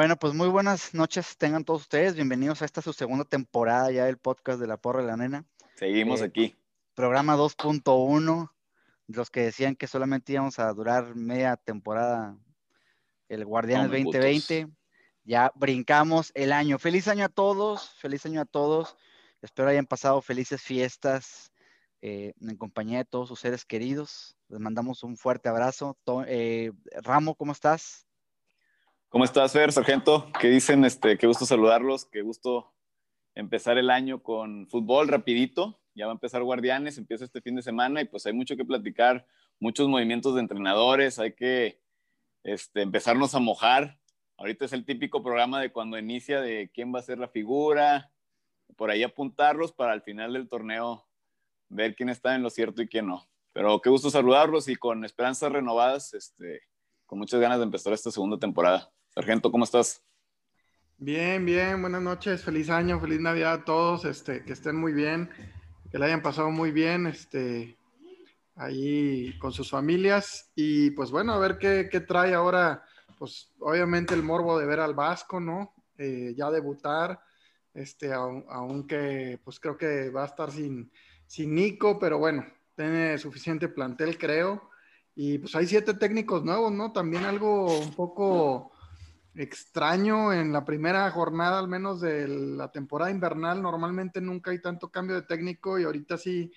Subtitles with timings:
[0.00, 2.14] Bueno, pues muy buenas noches tengan todos ustedes.
[2.14, 5.44] Bienvenidos a esta su segunda temporada ya del podcast de La Porra de la Nena.
[5.74, 6.56] Seguimos Eh, aquí.
[6.94, 8.50] Programa 2.1,
[9.08, 12.34] los que decían que solamente íbamos a durar media temporada,
[13.28, 14.68] el Guardianes Tomen 2020.
[15.24, 16.78] Ya brincamos el año.
[16.78, 18.96] Feliz año a todos, feliz año a todos.
[19.42, 21.52] Espero hayan pasado felices fiestas
[22.00, 24.34] eh, en compañía de todos sus seres queridos.
[24.48, 25.98] Les mandamos un fuerte abrazo.
[26.04, 26.72] To- eh,
[27.02, 28.06] Ramo, ¿cómo estás?
[29.10, 30.30] ¿Cómo estás, Fer, sargento?
[30.38, 30.84] ¿Qué dicen?
[30.84, 32.72] Este, qué gusto saludarlos, qué gusto
[33.34, 35.80] empezar el año con fútbol rapidito.
[35.96, 38.64] Ya va a empezar Guardianes, empieza este fin de semana y pues hay mucho que
[38.64, 39.26] platicar,
[39.58, 41.80] muchos movimientos de entrenadores, hay que
[42.44, 43.98] este, empezarnos a mojar.
[44.36, 48.12] Ahorita es el típico programa de cuando inicia de quién va a ser la figura,
[48.76, 51.04] por ahí apuntarlos para al final del torneo
[51.68, 53.28] ver quién está en lo cierto y quién no.
[53.52, 56.62] Pero qué gusto saludarlos y con esperanzas renovadas, este,
[57.06, 58.92] con muchas ganas de empezar esta segunda temporada.
[59.20, 60.02] Sargento, ¿cómo estás?
[60.96, 65.28] Bien, bien, buenas noches, feliz año, feliz Navidad a todos, este, que estén muy bien,
[65.92, 67.76] que la hayan pasado muy bien, este,
[68.56, 72.82] ahí con sus familias y pues bueno, a ver qué, trae ahora,
[73.18, 75.74] pues obviamente el morbo de ver al Vasco, ¿no?
[75.98, 77.20] Eh, ya debutar,
[77.74, 80.90] este, aun- aunque pues creo que va a estar sin,
[81.26, 84.70] sin Nico, pero bueno, tiene suficiente plantel, creo,
[85.14, 86.90] y pues hay siete técnicos nuevos, ¿no?
[86.90, 88.72] También algo un poco
[89.34, 93.62] extraño en la primera jornada, al menos de la temporada invernal.
[93.62, 96.52] Normalmente nunca hay tanto cambio de técnico y ahorita sí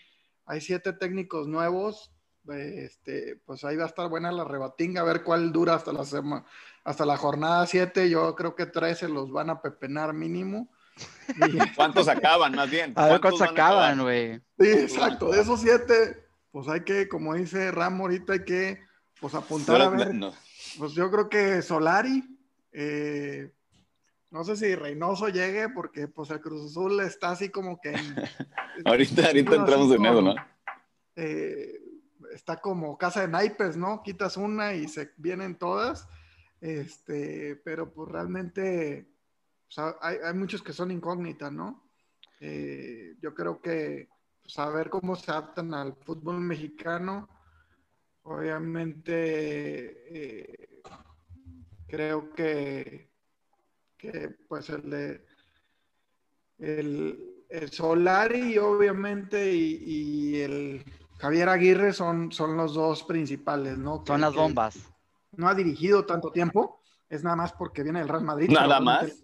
[0.45, 2.11] hay siete técnicos nuevos.
[2.49, 6.03] Este, pues ahí va a estar buena la rebatinga, a ver cuál dura hasta la,
[6.03, 6.43] sema-
[6.83, 8.09] hasta la jornada 7.
[8.09, 10.69] Yo creo que 13 los van a pepenar mínimo.
[11.37, 12.93] Y- ¿Cuántos acaban, más bien?
[12.97, 14.39] A ver ¿Cuántos acaban, güey.
[14.59, 15.29] Sí, exacto.
[15.31, 18.81] De esos siete, pues hay que, como dice Ramo, ahorita hay que
[19.21, 20.13] pues apuntar a ver.
[20.13, 20.33] no,
[20.77, 22.32] Pues yo creo que Solari,
[22.73, 23.51] eh,
[24.31, 27.89] no sé si Reynoso llegue, porque pues el Cruz Azul está así como que...
[27.91, 28.15] en-
[28.85, 30.35] Ahorita, ahorita entramos en eso, ¿no?
[31.15, 31.79] eh,
[32.33, 34.01] está como casa de naipes, ¿no?
[34.03, 36.07] Quitas una y se vienen todas.
[36.59, 39.07] Este, pero pues realmente
[39.73, 41.83] sea, hay, hay muchos que son incógnitas, ¿no?
[42.39, 44.09] Eh, yo creo que
[44.41, 47.29] pues, a ver cómo se adaptan al fútbol mexicano.
[48.23, 49.13] Obviamente,
[50.09, 50.72] eh,
[51.93, 53.07] creo que,
[53.99, 55.25] que pues el de
[56.57, 60.83] el, el Solari, obviamente, y, y el
[61.19, 64.03] Javier Aguirre son, son los dos principales, ¿no?
[64.07, 64.79] Son Que- las bombas.
[65.33, 68.49] No ha dirigido tanto tiempo, es nada más porque viene del Real Madrid.
[68.49, 69.23] ¿Nada más?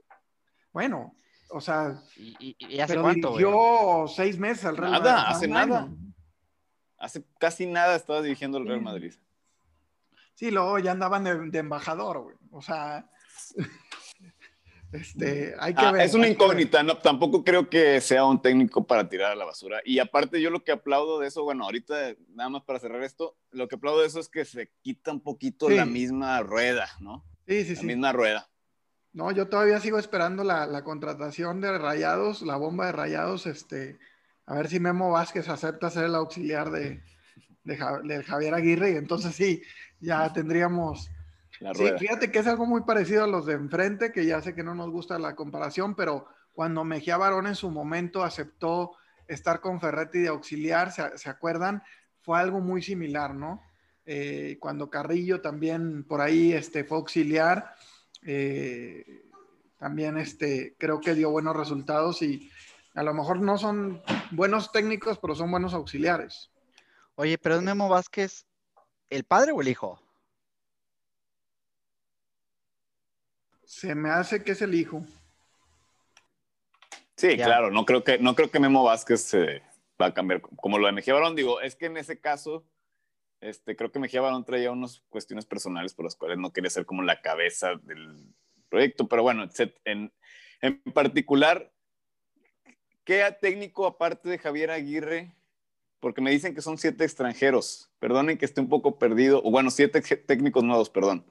[0.71, 1.15] Bueno,
[1.49, 5.35] o sea, ¿Y, hace pero cuánto, dirigió seis meses al Real Nada, Madrid.
[5.35, 5.89] hace un nada.
[6.99, 8.85] Hace casi nada estabas dirigiendo el Real Sí.
[8.85, 9.13] Madrid.
[10.35, 12.35] Sí, luego ya andaban de, de embajador, güey.
[12.51, 13.09] O sea,
[14.91, 16.01] este, hay que Ah, ver.
[16.01, 19.81] es una incógnita, no, tampoco creo que sea un técnico para tirar a la basura.
[19.85, 23.37] Y aparte yo lo que aplaudo de eso, bueno, ahorita nada más para cerrar esto,
[23.51, 25.75] lo que aplaudo de eso es que se quita un poquito Sí.
[25.75, 27.23] la misma rueda, ¿no?
[27.47, 27.85] Sí, sí, La sí.
[27.85, 28.49] misma rueda.
[29.11, 33.97] No, yo todavía sigo esperando la, la contratación de Rayados, la bomba de Rayados, este,
[34.45, 37.03] a ver si Memo Vázquez acepta ser el auxiliar de,
[37.63, 39.61] de Javier Aguirre y entonces sí,
[39.99, 41.09] ya tendríamos...
[41.59, 44.55] La Sí, fíjate que es algo muy parecido a los de enfrente, que ya sé
[44.55, 48.91] que no nos gusta la comparación, pero cuando Mejía Barón en su momento aceptó
[49.27, 51.83] estar con Ferretti de auxiliar, ¿se, se acuerdan?
[52.21, 53.61] Fue algo muy similar, ¿no?
[54.11, 57.75] Eh, cuando Carrillo también por ahí este, fue auxiliar,
[58.23, 59.05] eh,
[59.77, 62.49] también este, creo que dio buenos resultados y
[62.95, 66.49] a lo mejor no son buenos técnicos, pero son buenos auxiliares.
[67.13, 68.47] Oye, pero es Memo Vázquez,
[69.11, 70.01] ¿el padre o el hijo?
[73.69, 75.05] Se me hace que es el hijo.
[77.15, 77.45] Sí, Ya.
[77.45, 79.61] claro, no creo que, no creo que Memo Vázquez se
[80.01, 80.41] va a cambiar.
[80.41, 82.65] Como lo de Mejía Barón, digo, es que en ese caso,
[83.41, 86.87] este, creo que Mejía Barón traía unas cuestiones personales por las cuales no quería ser
[86.87, 88.33] como la cabeza del
[88.69, 89.47] proyecto, pero bueno,
[89.85, 90.11] en,
[90.61, 91.71] en particular,
[93.03, 95.35] ¿qué técnico aparte de Javier Aguirre?
[95.99, 99.69] Porque me dicen que son siete extranjeros, perdonen que esté un poco perdido, o bueno,
[99.69, 101.23] siete técnicos nuevos, perdón.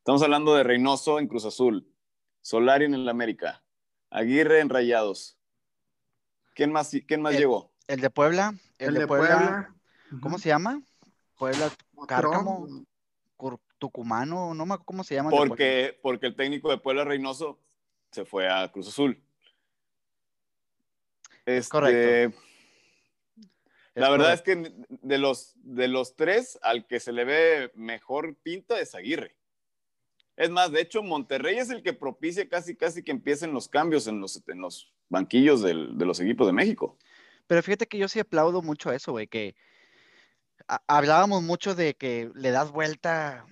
[0.00, 1.86] Estamos hablando de Reynoso en Cruz Azul,
[2.40, 3.62] Solari en el América,
[4.08, 5.36] Aguirre en Rayados.
[6.54, 7.70] ¿Quién más, quién más El- llegó?
[7.86, 9.74] El de Puebla, el, de, Puebla,
[10.22, 10.80] ¿cómo se llama?
[11.36, 11.70] Puebla,
[12.08, 12.66] Cárcamo,
[13.36, 15.28] Cur- Tucumano, no me acuerdo cómo se llama.
[15.28, 15.48] el de Puebla.
[15.50, 17.60] Porque, porque el técnico de Puebla Reynoso
[18.10, 19.22] se fue a Cruz Azul.
[21.44, 22.38] Este, correcto.
[23.94, 24.52] La verdad correcto.
[24.52, 28.94] es que de los, de los tres, al que se le ve mejor pinta es
[28.94, 29.36] Aguirre.
[30.40, 34.06] Es más, de hecho, Monterrey es el que propicia casi, casi que empiecen los cambios
[34.06, 36.96] en los, en los banquillos del, de los equipos de México.
[37.46, 39.54] Pero fíjate que yo sí aplaudo mucho eso, güey, que
[40.86, 43.44] hablábamos mucho de que le das vuelta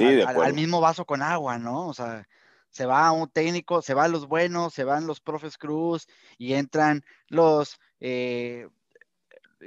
[0.00, 1.88] al, mismo vaso con agua, ¿no?
[1.88, 2.28] O sea,
[2.70, 6.06] se va un técnico, se van los buenos, se van los profes Cruz
[6.38, 8.68] y entran los eh,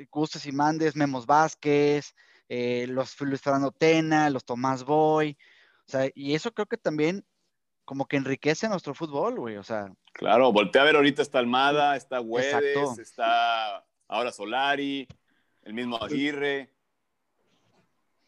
[0.10, 2.16] Gustos y Mandes, Memos Vázquez,
[2.48, 5.38] eh, los Luis Fernando Tena, los Tomás Boy,
[5.90, 7.26] sea, y eso creo que también
[7.86, 9.92] como que enriquece nuestro fútbol, güey, o sea.
[10.14, 15.08] Claro, voltea a ver ahorita está Almada, está Güedes, está ahora Solari,
[15.64, 16.72] el mismo Aguirre.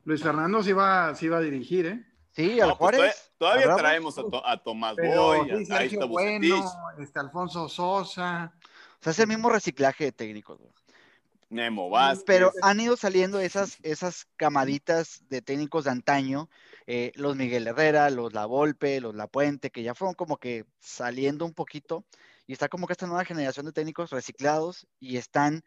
[0.04, 2.06] Luis Fernando sí va, sí va a dirigir, ¿eh?
[2.32, 3.34] Sí, al pues Juárez.
[3.38, 6.64] todavía, traemos a, Tomás Boy, ahí está bueno,
[6.98, 8.54] este Alfonso Sosa.
[9.00, 10.72] O sea, es el mismo reciclaje de técnicos, güey.
[11.52, 12.24] Nemo Vázquez.
[12.26, 16.50] Pero han ido saliendo esas, esas camaditas de técnicos de antaño,
[16.88, 20.66] eh, los Miguel Herrera, los La Volpe, los La Puente, que ya fueron como que
[20.80, 22.06] saliendo un poquito,
[22.48, 25.64] y está como que esta nueva generación de técnicos reciclados, y están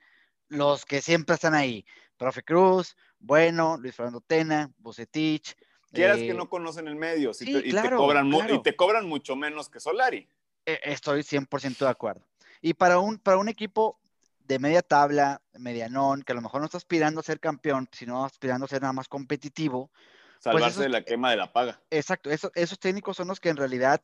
[0.48, 1.84] los que siempre están ahí.
[2.16, 5.54] Profe Cruz, Bueno, Luis Fernando Tena, Bucetich.
[5.92, 9.68] Quieras que eh, no conocen el medio, y, te cobran y te cobran mucho menos
[9.68, 10.28] que Solari.
[10.64, 12.26] E, estoy 100% de acuerdo.
[12.62, 14.00] Y para un, para un equipo
[14.44, 18.24] de media tabla, medianón, que a lo mejor no está aspirando a ser campeón, sino
[18.24, 19.90] aspirando a ser nada más competitivo.
[19.90, 21.82] Pues Salvarse de la quema de la paga.
[21.90, 24.02] Exacto, esos técnicos son los que en realidad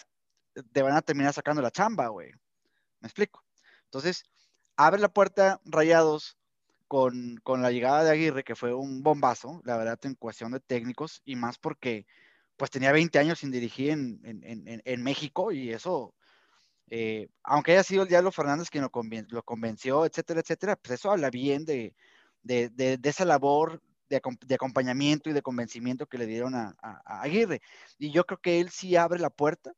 [0.72, 2.32] te van a terminar sacando la chamba, güey.
[3.00, 3.44] ¿Me explico?
[3.84, 4.25] Entonces,
[4.76, 6.38] abre la puerta Rayados
[6.88, 10.60] con, con, la llegada de Aguirre, que fue un bombazo, la verdad, en cuestión de
[10.60, 12.06] técnicos, y más porque
[12.56, 16.14] pues tenía 20 años sin dirigir en, en, en México, y eso
[16.90, 21.31] eh, aunque haya sido el Diablo Fernández quien lo, convenció, etcétera, etcétera, pues eso habla
[21.31, 21.94] bien de,
[23.04, 24.20] esa labor de,
[24.54, 27.62] acompañamiento y de convencimiento que le dieron a, Aguirre.
[27.96, 29.72] Y yo creo que él sí abre la puerta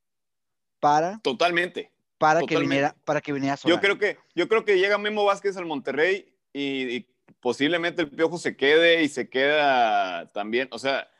[0.80, 1.18] para...
[1.18, 1.92] Totalmente.
[2.16, 5.56] Para, Que, viniera, para que viniera Yo creo que, yo creo que llega Memo Vázquez
[5.56, 7.08] al Monterrey y, y
[7.40, 11.11] posiblemente el Piojo se quede y se queda también, o sea,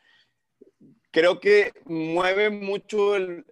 [1.12, 3.44] creo que mueve mucho el,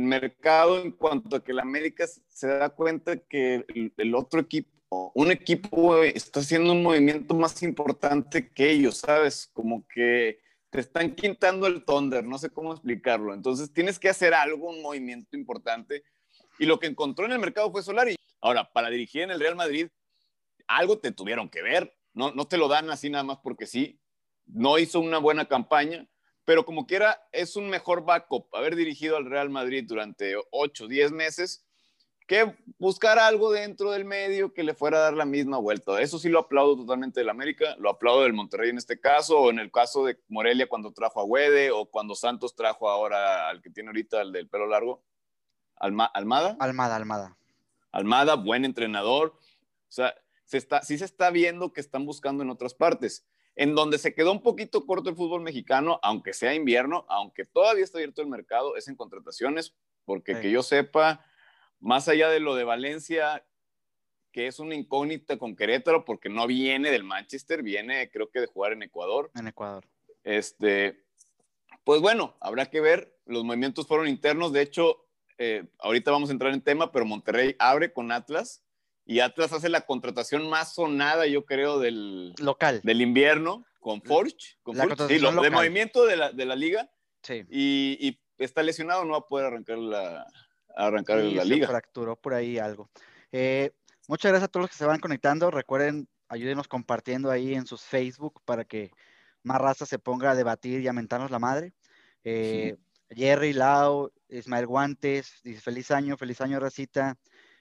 [0.00, 3.64] mercado en cuanto a que la América se da cuenta que
[3.96, 9.50] el, otro equipo, un equipo está haciendo un movimiento más importante que ellos, ¿sabes?
[9.52, 10.40] Como que
[10.70, 13.34] te están quintando el Thunder, no sé cómo explicarlo.
[13.34, 16.02] Entonces tienes que hacer algo, un movimiento importante.
[16.58, 18.16] Y lo que encontró en el mercado fue Solari.
[18.40, 19.88] Ahora, para dirigir en el Real Madrid,
[20.66, 21.94] algo te tuvieron que ver.
[22.14, 24.00] No, no te lo dan así nada más porque sí.
[24.46, 26.08] No hizo una buena campaña
[26.48, 31.12] pero como quiera, es un mejor backup haber dirigido al Real Madrid durante 8, 10
[31.12, 31.62] meses
[32.26, 36.00] que buscar algo dentro del medio que le fuera a dar la misma vuelta.
[36.00, 39.50] Eso sí lo aplaudo totalmente del América, lo aplaudo del Monterrey en este caso, o
[39.50, 43.60] en el caso de Morelia cuando trajo a Güede, o cuando Santos trajo ahora al
[43.60, 45.04] que tiene ahorita el del pelo largo,
[45.76, 46.56] Almada.
[46.60, 47.36] Almada, Almada.
[47.92, 49.34] Almada, buen entrenador.
[49.36, 50.14] O sea,
[50.46, 53.26] se está, sí se está viendo que están buscando en otras partes
[53.58, 57.82] en donde se quedó un poquito corto el fútbol mexicano, aunque sea invierno, aunque todavía
[57.82, 59.74] está abierto el mercado, es en contrataciones,
[60.04, 61.26] porque que yo sepa,
[61.80, 63.44] más allá de lo de Valencia,
[64.30, 68.46] que es una incógnita con Querétaro, porque no viene del Manchester, viene creo que de
[68.46, 69.32] jugar en Ecuador.
[69.34, 69.88] En Ecuador.
[70.22, 71.04] Este,
[71.82, 75.04] pues bueno, habrá que ver, los movimientos fueron internos, de hecho,
[75.36, 78.62] eh, ahorita vamos a entrar en tema, pero Monterrey abre con Atlas
[79.08, 82.82] y Atlas hace la contratación más sonada, yo creo, del, local.
[82.84, 84.76] del invierno con Forge, con
[85.08, 86.90] sí, lo, de movimiento de la, de la liga.
[87.22, 87.42] Sí.
[87.48, 90.26] Y, está lesionado, no va a poder arrancar la,
[90.76, 91.66] arrancar la liga.
[91.66, 92.90] fracturó por ahí algo.
[93.32, 93.70] Eh,
[94.08, 95.50] muchas gracias a todos los que se van conectando.
[95.50, 98.90] Recuerden, ayúdenos compartiendo ahí en sus Facebook para que
[99.42, 101.72] más raza se ponga a debatir y a mentarnos la madre.
[102.24, 102.76] Eh,
[103.08, 107.16] Jerry, Lau, Ismael Guantes, dice feliz año, feliz año, racita.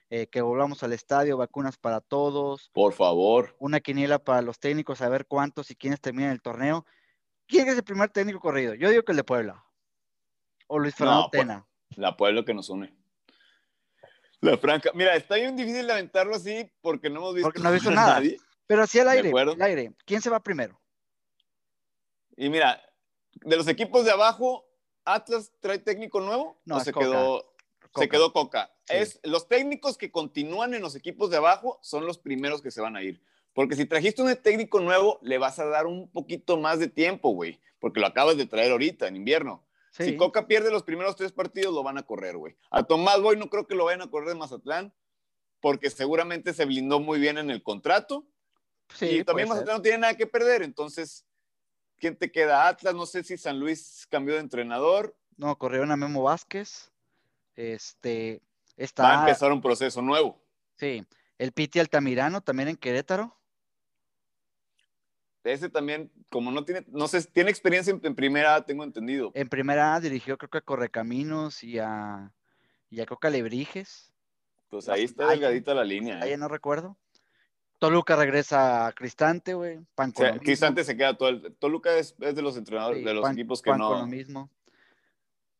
[0.10, 2.70] Eh, que volvamos al estadio, vacunas para todos.
[2.74, 3.56] Por favor.
[3.60, 6.86] Una quiniela para los técnicos, a ver cuántos y quiénes terminan el torneo.
[7.46, 8.74] ¿Quién es el primer técnico corrido?
[8.74, 9.66] Yo digo que el de Puebla.
[10.68, 11.68] O Luis Fernando pues, Tena.
[11.96, 12.94] La Puebla que nos une.
[14.40, 14.92] La Franca.
[14.94, 18.22] Mira, está bien difícil lamentarlo así porque no hemos visto, porque no visto nada.
[18.66, 19.94] Pero sí al aire, al aire.
[20.06, 20.80] ¿Quién se va primero?
[22.36, 22.82] Y mira,
[23.34, 24.66] de los equipos de abajo,
[25.04, 26.62] ¿Atlas trae técnico nuevo?
[26.66, 27.57] No, se quedó
[27.98, 28.72] se quedó Coca.
[28.88, 32.82] Es, los técnicos que continúan en los equipos de abajo son los primeros que se
[32.82, 33.22] van a ir.
[33.54, 37.32] Porque si trajiste un técnico nuevo, le vas a dar un poquito más de tiempo,
[37.32, 37.60] güey.
[37.80, 39.64] Porque lo acabas de traer ahorita, en invierno.
[39.92, 42.56] Si Coca pierde los primeros tres partidos, lo van a correr, güey.
[42.70, 44.94] A Tomás Boy no creo que lo vayan a correr de Mazatlán,
[45.60, 48.28] porque seguramente se blindó muy bien en el contrato.
[48.94, 50.62] Sí, y también Mazatlán no tiene nada que perder.
[50.62, 51.26] Entonces,
[51.98, 52.68] ¿quién te queda?
[52.68, 56.92] Atlas, no sé si San Luis cambió de entrenador No, corrieron a Memo Vázquez.
[57.58, 58.42] Este,
[58.78, 59.04] está.
[59.04, 60.40] Va a empezar un proceso nuevo.
[60.76, 61.04] Sí,
[61.38, 63.36] el Piti Altamirano también en Querétaro.
[65.44, 69.32] Ese también, como no tiene, no sé, tiene experiencia en, en primera, tengo entendido.
[69.34, 72.34] En primera dirigió creo que a Correcaminos y a,
[72.90, 74.14] y a Coca Lebrijes.
[74.70, 76.20] Pues ahí está delgadita la línea.
[76.22, 76.38] Ahí ¿eh?
[76.38, 76.98] no recuerdo.
[77.80, 79.78] Toluca regresa a Cristante, güey.
[79.78, 80.38] O sea.
[80.40, 81.56] Cristante se queda todo el.
[81.56, 84.00] Toluca es, es de los entrenadores, Sí, de los pan- equipos que pan con lo
[84.00, 84.50] no, mismo.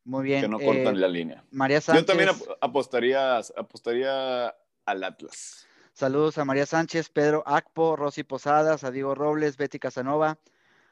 [0.08, 0.40] Muy bien.
[0.40, 1.44] que no eh, cortan la línea.
[1.50, 2.02] María Sánchez.
[2.02, 4.54] Yo también ap- apostaría, apostaría
[4.86, 5.66] al Atlas.
[5.92, 10.38] Saludos a María Sánchez, Pedro Acpo, Rosy Posadas, a Diego Robles, Betty Casanova,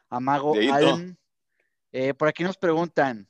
[0.09, 0.53] a Mago.
[0.71, 1.17] Allen.
[1.91, 3.27] Eh, por aquí nos preguntan,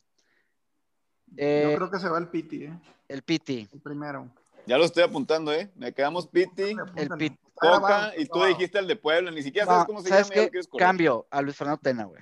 [1.38, 2.74] eh, Yo creo que se va el Piti, ¿eh?
[3.08, 4.28] el Piti, El primero.
[4.66, 5.72] Ya lo estoy apuntando, ¿eh?
[5.76, 7.38] Me quedamos Piti, el Piti.
[7.48, 10.30] Está Coca, y tú dijiste el de Puebla, ni siquiera No, sabes cómo se ¿sabes
[10.30, 10.50] llama.
[10.52, 10.60] qué?
[10.78, 12.22] Cambio a Luis Fernando Tena, güey.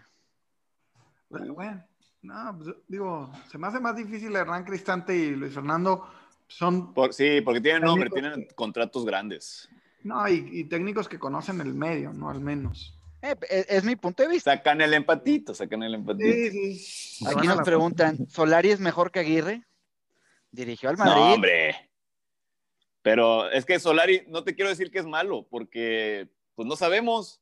[1.31, 1.84] Pero bueno,
[2.25, 6.08] no, pues, digo, se me hace más difícil Hernán Cristante y Luis Fernando.
[6.48, 9.67] Son, Por- sí, porque tienen nombre, tienen contratos grandes.
[10.03, 12.29] no, y, y técnicos que conocen el medio, ¿no?
[12.29, 12.91] Al menos.
[13.22, 14.55] Eh, es, es mi punto de vista.
[14.55, 16.32] Sacan el empatito, sacan el empatito.
[16.32, 17.25] Sí, sí.
[17.25, 19.63] Aquí nos preguntan, ¿Solari es mejor que Aguirre?
[20.51, 21.13] Dirigió al Madrid.
[21.15, 21.89] No, hombre.
[23.01, 27.41] Pero es que Solari, no te quiero decir que es malo, porque pues no sabemos.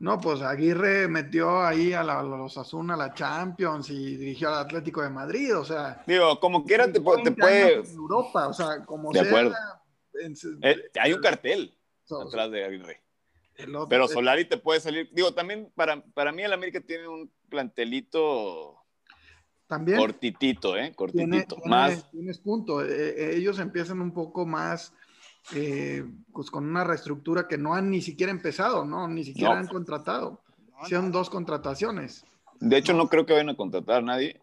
[0.00, 4.48] No, pues Aguirre metió ahí a, la- a los Asuna a la Champions y dirigió
[4.48, 6.02] al Atlético de Madrid, o sea.
[6.06, 7.74] Digo, como quiera te, te 20 puede.
[7.80, 9.54] en Europa, o sea, como De sea, acuerdo.
[10.14, 13.02] en- eh, hay un cartel so- atrás de Aguirre.
[13.68, 15.10] otro- Pero Solari te puede salir.
[15.12, 18.76] Digo, también para, para mí el América tiene un plantelito
[19.66, 20.92] también cortitito, ¿eh?
[20.96, 21.56] Cortitito.
[21.56, 22.10] tiene- Más.
[22.10, 22.82] tienes punto.
[22.82, 24.94] Eh, eh, ellos empiezan un poco más
[25.54, 29.08] eh, pues con una reestructura que no han ni siquiera empezado, ¿no?
[29.08, 29.60] Ni siquiera No.
[29.60, 30.42] han contratado.
[30.82, 32.24] Hicieron dos contrataciones.
[32.60, 34.40] De hecho, no creo que vayan a contratar a nadie.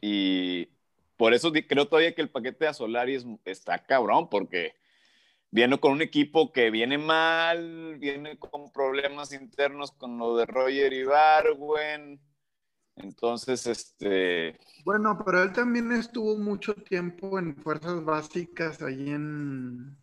[0.00, 0.68] Y
[1.16, 4.74] por eso creo todavía que el paquete de Solari es- está cabrón, porque
[5.50, 10.92] viene con un equipo que viene mal, viene con problemas internos con lo de Roger
[10.92, 12.20] Ibarwen.
[12.96, 19.96] Entonces, este, Bueno, pero él también estuvo mucho tiempo en fuerzas básicas ahí en,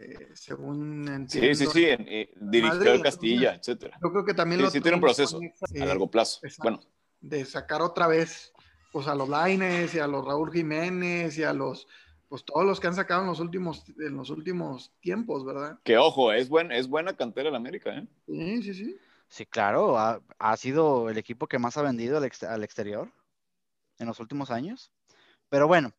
[0.00, 1.54] eh, según sí, entiendo.
[1.54, 3.98] sí, sí, en- eh, dirigió Madrid, el Castilla, etcétera.
[4.02, 6.40] Yo creo que también Sí, lo sí tiene un proceso eh, a largo plazo.
[6.42, 6.62] exacto.
[6.62, 6.80] Bueno,
[7.20, 8.52] de sacar otra vez
[8.92, 11.86] pues a los Laines y a los Raúl Jiménez y a los
[12.28, 15.78] pues todos los que han sacado en los últimos en los últimos tiempos, ¿verdad?
[15.84, 18.06] que ojo, es, buen, es buena cantera el América, ¿eh?
[18.26, 18.96] Sí, sí, sí.
[19.28, 23.10] Sí, claro, ha, ha sido el equipo que más ha vendido al, ex- al exterior
[23.98, 24.92] en los últimos años.
[25.48, 25.92] Pero bueno,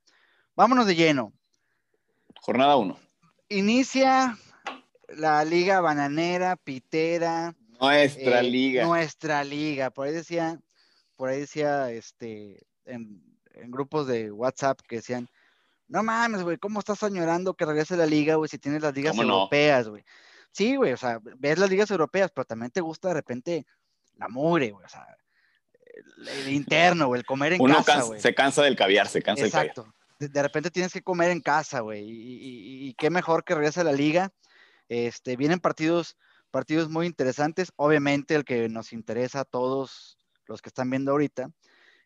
[0.55, 1.33] vámonos de lleno.
[2.41, 2.97] Jornada 1.
[3.53, 4.38] Inicia
[5.10, 8.86] la liga bananera, pitera, Nuestra eh, liga.
[8.86, 9.89] Nuestra liga.
[9.89, 10.60] Por ahí decía,
[11.15, 13.22] por ahí decía, este, en,
[13.53, 15.29] en grupos de WhatsApp que decían,
[15.88, 19.17] no mames, güey, ¿cómo estás añorando que regrese la liga, güey, si tienes las ligas
[19.17, 20.03] europeas, güey?
[20.51, 23.65] Sí, güey, o sea, ves las ligas europeas, pero también te gusta de repente
[24.15, 25.05] la mugre, güey, o sea,
[25.83, 28.22] el, el interno, güey, el comer en Uno casa, güey.
[28.22, 29.75] se cansa del caviar, se cansa del caviar.
[30.20, 32.05] De, repente tienes que comer en casa, güey.
[32.08, 34.32] Y qué mejor que regrese a la liga.
[34.89, 36.17] Este, vienen partidos,
[36.51, 37.72] partidos muy interesantes.
[37.75, 40.17] Obviamente, el que nos interesa a todos
[40.48, 41.50] los que están viendo ahorita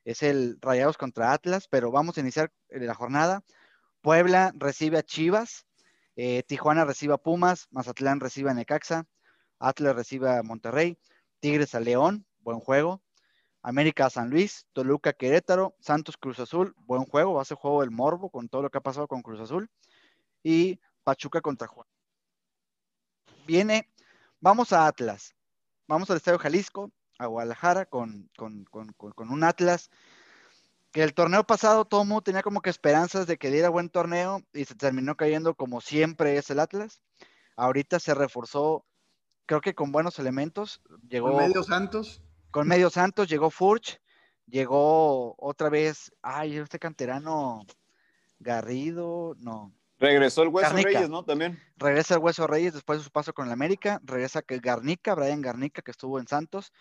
[0.05, 3.43] es el Rayados contra Atlas, pero vamos a iniciar eh, la jornada.
[4.01, 5.65] Puebla recibe a Chivas,
[6.15, 9.05] eh, Tijuana recibe a Pumas, Mazatlán recibe a Necaxa,
[9.59, 10.97] Atlas recibe a Monterrey,
[11.41, 13.01] Tigres a León, buen juego.
[13.67, 17.91] América San Luis, Toluca Querétaro, Santos Cruz Azul, buen juego, va a ser juego del
[17.91, 19.69] morbo con todo lo que ha pasado con Cruz Azul.
[20.41, 21.85] Y Pachuca contra Juan.
[23.45, 23.91] Viene,
[24.39, 25.35] vamos a Atlas,
[25.85, 29.89] vamos al Estadio Jalisco, a Guadalajara con, con, con, con, un Atlas
[30.93, 34.43] que el torneo pasado todo mundo tenía como que esperanzas de que diera buen torneo
[34.53, 37.01] y se terminó cayendo como siempre es el Atlas.
[37.57, 38.85] Ahorita se reforzó,
[39.45, 40.81] creo que con buenos elementos.
[41.09, 42.21] Llegó medio Santos.
[42.51, 43.99] Con medio Santos, llegó Furch,
[44.45, 47.65] llegó otra vez, ay, este canterano
[48.39, 50.89] Garrido, no, Regresó el Hueso Garnica.
[50.89, 51.23] Reyes, ¿no?
[51.23, 51.59] También.
[51.77, 55.41] regresa el Hueso Reyes después de su paso con el América, regresa que Garnica, Brian
[55.41, 56.71] Garnica, que estuvo en Santos,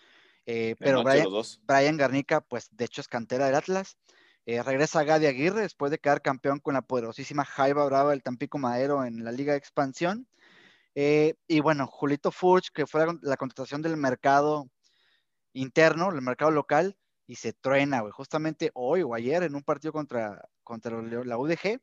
[0.45, 1.27] eh, pero Brian.
[1.63, 3.97] Brian Garnica, pues de hecho es cantera del Atlas.
[4.45, 8.57] Eh, regresa Gadi Aguirre después de quedar campeón con la poderosísima Jaiba Brava del Tampico
[8.57, 10.27] Madero en la Liga de Expansión.
[10.95, 14.69] Eh, y bueno, Julito Furch, que fue la, la contratación del mercado
[15.59, 18.11] interno, el mercado local, y se truena, güey.
[18.11, 21.79] Justamente hoy o ayer en un partido contra, contra la UDG,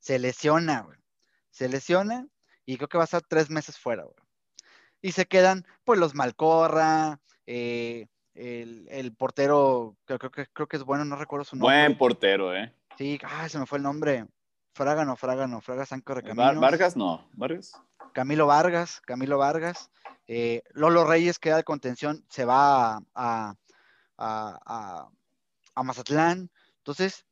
[0.00, 0.98] se lesiona, güey.
[1.50, 2.26] Se lesiona
[2.64, 4.16] y creo que va a estar tres meses fuera, güey.
[5.00, 11.04] Y se quedan, pues, los Malcorra, eh, el, portero, creo, que, creo que es bueno,
[11.04, 11.76] no recuerdo su nombre.
[11.76, 12.72] Buen portero, ¿eh?
[12.96, 14.26] Sí, ah, se me fue el nombre.
[14.74, 16.60] Fragano, Fragano, Fraga Caminos.
[16.60, 17.72] Vargas, no, Vargas.
[18.12, 19.90] Camilo Vargas, Camilo Vargas.
[20.28, 23.54] Eh, Lolo Reyes queda de contención, se va a,
[24.16, 25.10] a,
[25.74, 26.50] a, Mazatlán.
[26.78, 27.26] Entonces,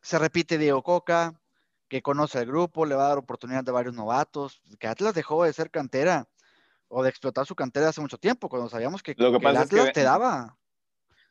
[0.00, 1.40] se repite Diego Coca,
[1.88, 5.44] que conoce el grupo, le va a dar oportunidad de varios novatos, que Atlas dejó
[5.44, 6.28] de ser cantera
[6.88, 9.80] o de explotar su cantera hace mucho tiempo, cuando sabíamos que, Lo que, pasa Atlas
[9.80, 10.58] es que te daba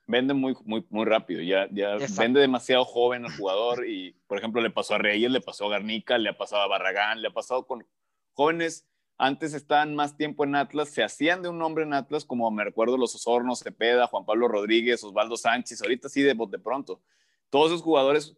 [0.08, 4.62] vende muy, muy, muy rápido, ya, ya vende demasiado joven al jugador y, por ejemplo,
[4.62, 7.34] le pasó a Reyes, le pasó a Garnica, le ha pasado a Barragán, le ha
[7.34, 7.86] pasado con
[8.34, 8.88] jóvenes,
[9.18, 12.64] antes estaban más tiempo en Atlas, se hacían de un nombre en Atlas, como me
[12.64, 17.02] recuerdo los Osornos, Cepeda, Juan Pablo Rodríguez, Osvaldo Sánchez, ahorita sí de, de pronto.
[17.50, 18.38] Todos esos jugadores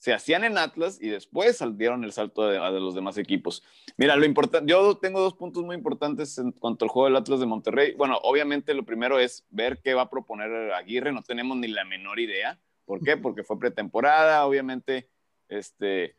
[0.00, 3.62] se hacían en Atlas y después dieron el salto a, los demás equipos.
[3.98, 7.38] Mira, lo importante, yo tengo dos puntos muy importantes en cuanto al juego del Atlas
[7.38, 7.94] de Monterrey.
[7.94, 11.84] Bueno, obviamente lo primero es ver qué va a proponer Aguirre, no tenemos ni la
[11.84, 12.58] menor idea.
[12.86, 13.18] ¿Por qué?
[13.18, 15.10] Porque fue pretemporada, obviamente,
[15.48, 16.16] este,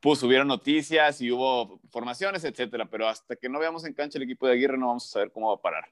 [0.00, 4.24] pues hubieron noticias y hubo formaciones, etcétera, pero hasta que no veamos en cancha el
[4.24, 5.84] equipo de Aguirre no vamos a saber cómo va a parar.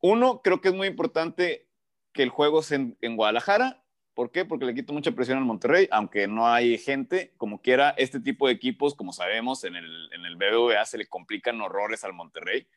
[0.00, 1.68] Uno, creo que es muy importante
[2.12, 4.44] que el juego sea en Guadalajara ¿Por qué?
[4.44, 8.46] Porque le quito mucha presión al Monterrey, aunque no hay gente, como quiera, este tipo
[8.46, 12.68] de equipos, como sabemos, en el, en el BBVA se le complican horrores al Monterrey.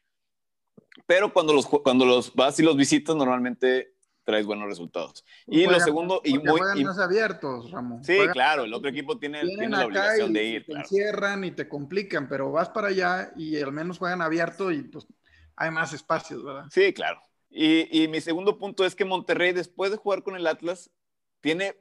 [1.05, 3.93] Pero cuando los, cuando los vas y los visitas, normalmente
[4.27, 5.23] traes buenos resultados.
[5.45, 6.59] Y lo segundo, y muy.
[6.59, 8.03] Juegan más abiertos, Ramón.
[8.03, 10.65] Sí, claro, el otro equipo tiene, tiene la obligación de ir.
[10.65, 14.83] Te encierran y te complican, pero vas para allá y al menos juegan abierto y
[14.83, 15.07] pues
[15.55, 16.65] hay más espacios, ¿verdad?
[16.69, 17.21] Sí, claro.
[17.49, 20.91] Y, y mi segundo punto es que Monterrey, después de jugar con el Atlas,
[21.39, 21.77] tiene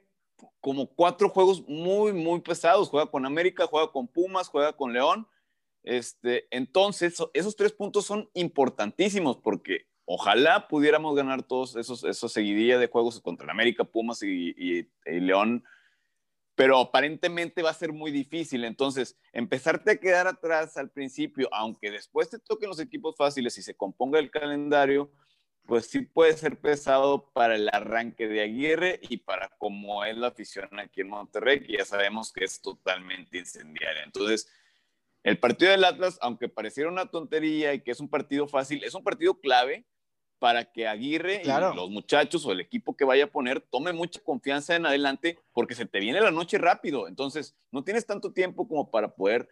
[0.61, 2.87] como cuatro juegos muy, muy pesados.
[2.87, 5.27] Juega con América, juega con Pumas, juega con León.
[5.83, 12.79] Este, entonces, esos tres puntos son importantísimos porque ojalá pudiéramos ganar todos esos, esos seguidillas
[12.79, 15.65] de juegos contra América, Pumas y, León,
[16.55, 18.63] pero aparentemente va a ser muy difícil.
[18.63, 23.61] Entonces, empezarte a quedar atrás al principio, aunque después te toquen los equipos fáciles y
[23.61, 25.11] se componga el calendario,
[25.65, 30.27] pues sí puede ser pesado para el arranque de Aguirre y para cómo es la
[30.27, 34.03] afición aquí en Monterrey, que ya sabemos que es totalmente incendiaria.
[34.03, 34.49] Entonces,
[35.23, 38.93] el partido del Atlas, aunque pareciera una tontería y que es un partido fácil, es
[38.95, 39.85] un partido clave
[40.39, 44.19] para que Aguirre y los muchachos o el equipo que vaya a poner tome mucha
[44.21, 47.07] confianza en adelante, porque se te viene la noche rápido.
[47.07, 49.49] Entonces, no tienes tanto tiempo como para poder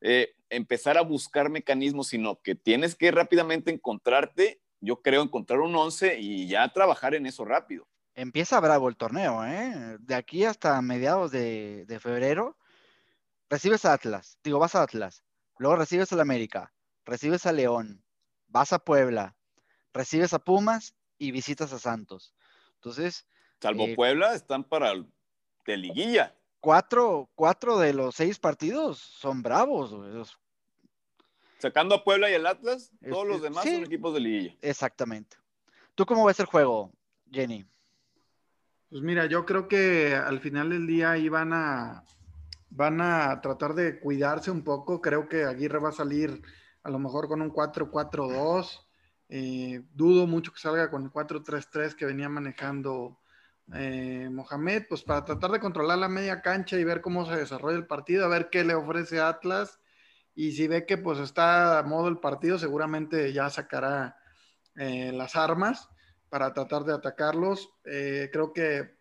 [0.00, 5.74] eh, empezar a buscar mecanismos, sino que tienes que rápidamente encontrarte yo creo encontrar un
[5.74, 7.86] 11 y ya trabajar en eso rápido.
[8.14, 9.96] Empieza bravo el torneo, ¿eh?
[10.00, 12.58] De aquí hasta mediados de, febrero,
[13.48, 15.22] recibes a Atlas, digo, vas a Atlas,
[15.58, 16.72] luego recibes al América,
[17.04, 18.02] recibes a León,
[18.48, 19.36] vas a Puebla,
[19.92, 22.34] recibes a Pumas y visitas a Santos.
[22.74, 23.26] Entonces.
[23.60, 24.92] Salvo eh, Puebla, están para
[25.66, 26.34] de liguilla.
[26.60, 29.94] Cuatro, cuatro de los seis partidos son bravos.
[31.58, 34.56] Sacando a Puebla y el Atlas, todos los demás son equipos de liguilla.
[34.62, 35.36] Exactamente.
[35.94, 36.92] ¿Tú cómo ves el juego,
[37.30, 37.66] Jenny?
[38.90, 42.04] Pues mira, yo creo que al final del día iban a,
[42.70, 45.00] van a tratar de cuidarse un poco.
[45.00, 46.42] Creo que Aguirre va a salir
[46.82, 48.86] a lo mejor con un 4-4-2.
[49.32, 53.20] Eh, dudo mucho que salga con el 4-3-3 que venía manejando
[53.72, 57.76] eh, Mohamed, pues para tratar de controlar la media cancha y ver cómo se desarrolla
[57.76, 59.78] el partido, a ver qué le ofrece Atlas
[60.34, 64.16] y si ve que pues está a modo el partido, seguramente ya sacará
[64.74, 65.88] eh, las armas
[66.28, 67.70] para tratar de atacarlos.
[67.84, 68.96] Creo que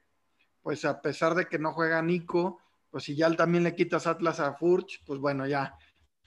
[0.62, 2.60] pues a pesar de que no juega Nico,
[2.92, 5.76] pues si ya también le quitas Atlas a Furch, pues bueno, ya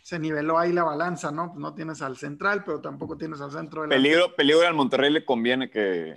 [0.02, 1.54] se niveló ahí la balanza, ¿no?
[1.56, 3.88] No tienes al central, pero tampoco tienes al centro.
[3.88, 6.16] peligro, peligro al Monterrey le conviene que,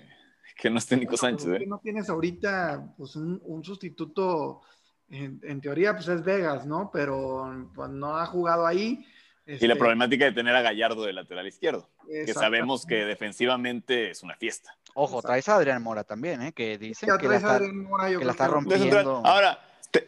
[0.57, 1.47] que no esté Nico Sánchez.
[1.47, 1.65] ¿eh?
[1.67, 4.61] No tienes ahorita pues, un, un sustituto
[5.09, 6.89] en, teoría, pues es Vegas, ¿no?
[6.91, 9.05] Pero pues, no ha jugado ahí.
[9.45, 14.09] Y la este problemática de tener a Gallardo de lateral izquierdo, que sabemos que defensivamente
[14.09, 14.75] es una fiesta.
[14.95, 16.53] Ojo, traes a Adrián Mora también, ¿eh?
[16.53, 19.21] que dice que, la está, rompiendo.
[19.23, 19.59] Ahora,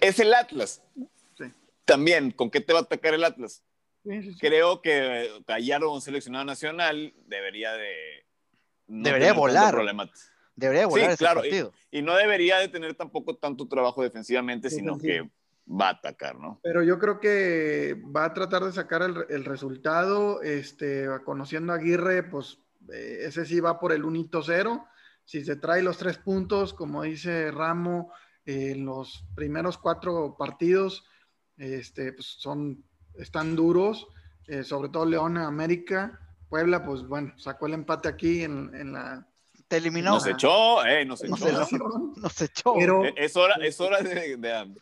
[0.01, 0.81] es el Atlas.
[1.88, 3.63] También, ¿con qué te va a atacar el Atlas?
[4.39, 8.26] Creo que Gallardo, un seleccionado nacional, debería de...
[8.88, 9.73] debería volar.
[10.56, 11.73] Debería volar ese claro, partido.
[11.89, 15.30] Y, no debería de tener tampoco tanto trabajo defensivamente, sino que
[15.65, 16.60] va a atacar, ¿no?
[16.62, 22.23] Pero yo creo que va a tratar de sacar el, resultado, este, conociendo a Aguirre,
[22.23, 22.60] pues
[22.91, 24.86] eh, ese sí va por el unito cero.
[25.23, 28.12] Si se trae los tres puntos, como dice Ramo,
[28.45, 31.06] en los primeros cuatro partidos,
[31.58, 32.84] este, pues son,
[33.15, 34.08] están duros,
[34.48, 36.20] eh, sobre todo León América.
[36.50, 39.28] Puebla, pues bueno, sacó el empate aquí en, en la
[39.67, 40.12] te eliminó.
[40.12, 41.36] Nos echó, eh, nos echó.
[42.15, 42.74] Nos, echó.
[42.78, 44.38] Pero, es hora, es hora de,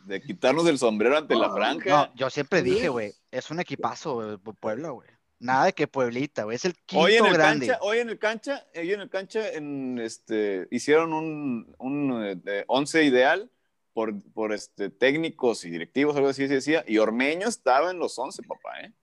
[0.05, 1.89] de, quitarnos el sombrero ante la franja.
[1.89, 5.09] No, yo siempre dije, güey, es un equipazo Puebla, güey.
[5.39, 6.55] Nada de que Pueblita, güey.
[6.55, 7.67] Es el quinto hoy en el grande.
[7.67, 12.63] Cancha, hoy en el cancha, hoy en el cancha, en este, hicieron un, un eh,
[12.67, 13.51] once ideal
[13.95, 18.19] por, por este, técnicos y directivos, algo así se decía, y Ormeño estaba en los
[18.19, 18.93] once, papá, ¿eh?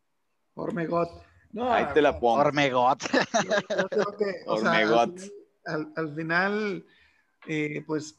[0.54, 1.08] Ormegot.
[1.58, 2.40] Ahí te la pongo.
[2.40, 3.02] Ormegot.
[4.46, 5.18] Ormegot.
[5.64, 6.84] al, final,
[7.46, 8.18] eh, pues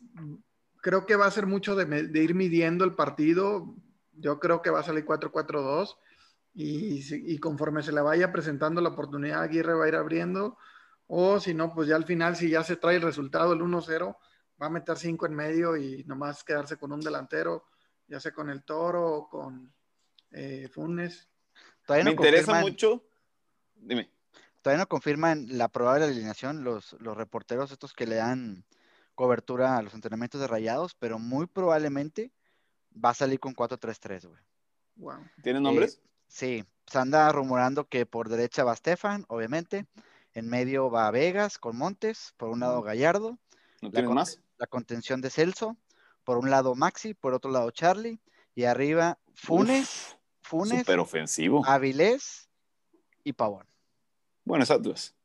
[0.81, 3.75] creo que va a ser mucho de, de, ir midiendo el partido.
[4.13, 5.95] Yo creo que va a salir 4-4-2
[6.55, 10.57] y, conforme se le vaya presentando la oportunidad, Aguirre va a ir abriendo.
[11.05, 14.17] O si no, pues ya al final, si ya se trae el resultado, el 1-0,
[14.61, 17.65] va a meter 5 en medio y nomás quedarse con un delantero,
[18.07, 19.73] ya sea con el Toro o con
[20.31, 21.29] eh, Funes.
[21.87, 23.03] Me interesa mucho.
[23.75, 24.09] Dime.
[24.61, 28.65] Todavía no confirman la probable alineación los, los reporteros estos que le dan
[29.13, 32.31] cobertura a los entrenamientos de rayados, pero muy probablemente
[32.93, 34.41] va a salir con 4-3-3, güey.
[34.95, 35.19] Wow.
[35.41, 35.95] ¿Tienen nombres?
[35.95, 39.85] Eh, Sí, se anda rumorando que por derecha va Stefan, obviamente.
[40.33, 43.37] En medio va Vegas con Montes, por un lado Gallardo.
[43.91, 44.41] ¿No la, más?
[44.57, 45.77] La contención de Celso,
[46.23, 48.19] por un lado Maxi, por otro lado Charlie.
[48.55, 50.79] Y arriba Funes, Funes.
[50.79, 51.65] Súper ofensivo.
[51.65, 52.49] Avilés
[53.23, 53.65] y Pavón.
[54.45, 55.15] Bueno, esas dos.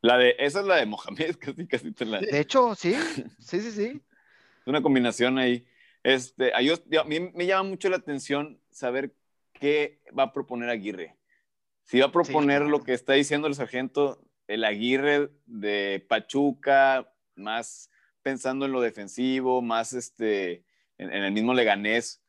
[0.00, 2.20] La de, esa es la de Mohamed, casi, casi te la.
[2.20, 2.94] De hecho, sí,
[3.38, 4.02] sí, sí, sí.
[4.60, 5.66] Es una combinación ahí.
[6.02, 9.14] Este, a, a mí me llama mucho la atención saber
[9.52, 11.16] qué va a proponer Aguirre.
[11.82, 17.90] Si va a proponer lo que está diciendo el sargento, el Aguirre de Pachuca, más
[18.22, 20.64] pensando en lo defensivo, más este,
[20.98, 22.22] en, el mismo Leganés,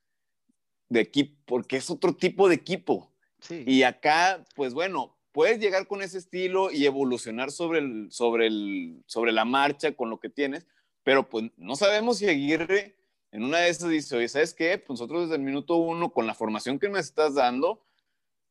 [0.90, 3.12] de equipo, porque es otro tipo de equipo.
[3.50, 9.04] Y acá, pues bueno, puedes llegar con ese estilo y evolucionar sobre, el, sobre, el,
[9.06, 10.68] sobre la marcha con lo que tienes,
[11.04, 13.00] pero pues no sabemos si Aguirre
[13.32, 14.78] en una de esas dice, oye, ¿sabes qué?
[14.78, 17.86] Pues nosotros desde el minuto uno, con la formación que me estás dando,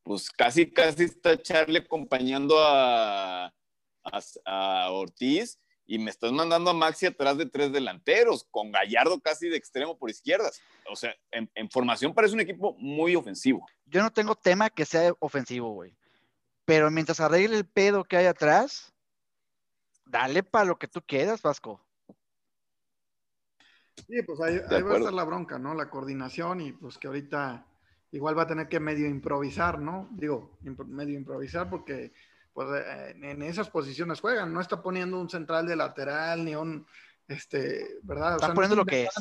[0.03, 3.53] pues casi, casi está Charlie acompañando a,
[4.45, 9.49] a, Ortiz y me estás mandando a Maxi atrás de tres delanteros, con Gallardo casi
[9.49, 10.61] de extremo por izquierdas.
[10.87, 13.65] O sea, en, en formación parece un equipo muy ofensivo.
[13.87, 15.97] Yo no tengo tema que sea ofensivo, güey.
[16.63, 18.93] Pero mientras arregle el pedo que hay atrás,
[20.05, 21.83] dale para lo que tú quieras, Vasco.
[23.95, 25.73] Sí, pues ahí, va a estar la bronca, ¿no?
[25.73, 27.65] La coordinación y pues que ahorita
[28.11, 30.07] igual va a tener que medio improvisar, ¿no?
[30.11, 32.13] Digo, medio improvisar porque
[32.59, 36.85] pues eh, en esas posiciones juegan, no está poniendo un central de lateral ni un,
[37.29, 38.35] este, ¿verdad?
[38.35, 39.13] está poniendo lo que es.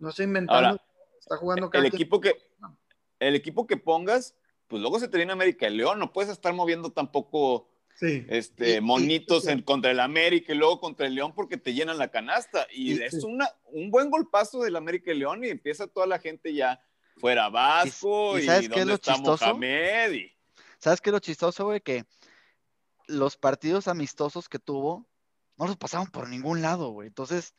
[0.00, 0.80] No está inventando,
[1.16, 2.34] está jugando el equipo que
[3.20, 4.34] El equipo que pongas,
[4.66, 7.68] pues luego se te viene América el León, no puedes estar moviendo tampoco
[8.00, 12.10] este, monitos en, contra el América y luego contra el León porque te llenan la
[12.10, 12.66] canasta.
[12.72, 16.52] Y es una, un buen golpazo del América y León y empieza toda la gente
[16.52, 16.80] ya
[17.16, 19.46] fuera Vasco y, ¿sabes qué es lo chistoso?
[19.46, 20.30] Mohamed
[20.78, 21.80] ¿Sabes qué es lo chistoso, güey?
[21.80, 22.04] Que
[23.06, 25.06] los partidos amistosos que tuvo
[25.56, 27.08] no los pasaron por ningún lado, güey.
[27.08, 27.54] Entonces,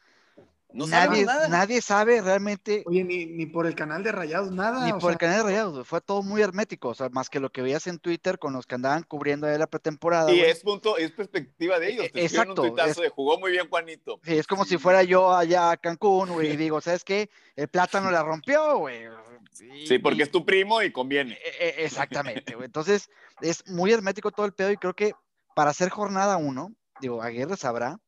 [0.71, 2.83] nadie, nadie sabe realmente.
[2.85, 4.85] Oye, ni, por el canal de Rayados, nada.
[4.85, 7.51] Ni por el canal de Rayados, fue todo muy hermético, o sea, más que lo
[7.51, 10.31] que veías en Twitter con los que andaban cubriendo ahí la pretemporada.
[10.31, 12.05] Y es punto, es perspectiva de ellos.
[12.13, 12.63] E, exacto.
[12.63, 14.19] Un de jugó muy bien Juanito.
[14.23, 17.29] Sí, es como si fuera yo allá a Cancún, güey, y digo, ¿sabes qué?
[17.55, 19.05] El plátano la rompió, güey.
[19.51, 21.33] sí, porque es tu primo y conviene.
[21.33, 22.65] E, e, exactamente, güey.
[22.65, 23.09] Entonces,
[23.41, 25.13] es muy hermético todo el pedo y creo que
[25.57, 27.99] para hacer jornada uno, digo, Aguirre sabrá,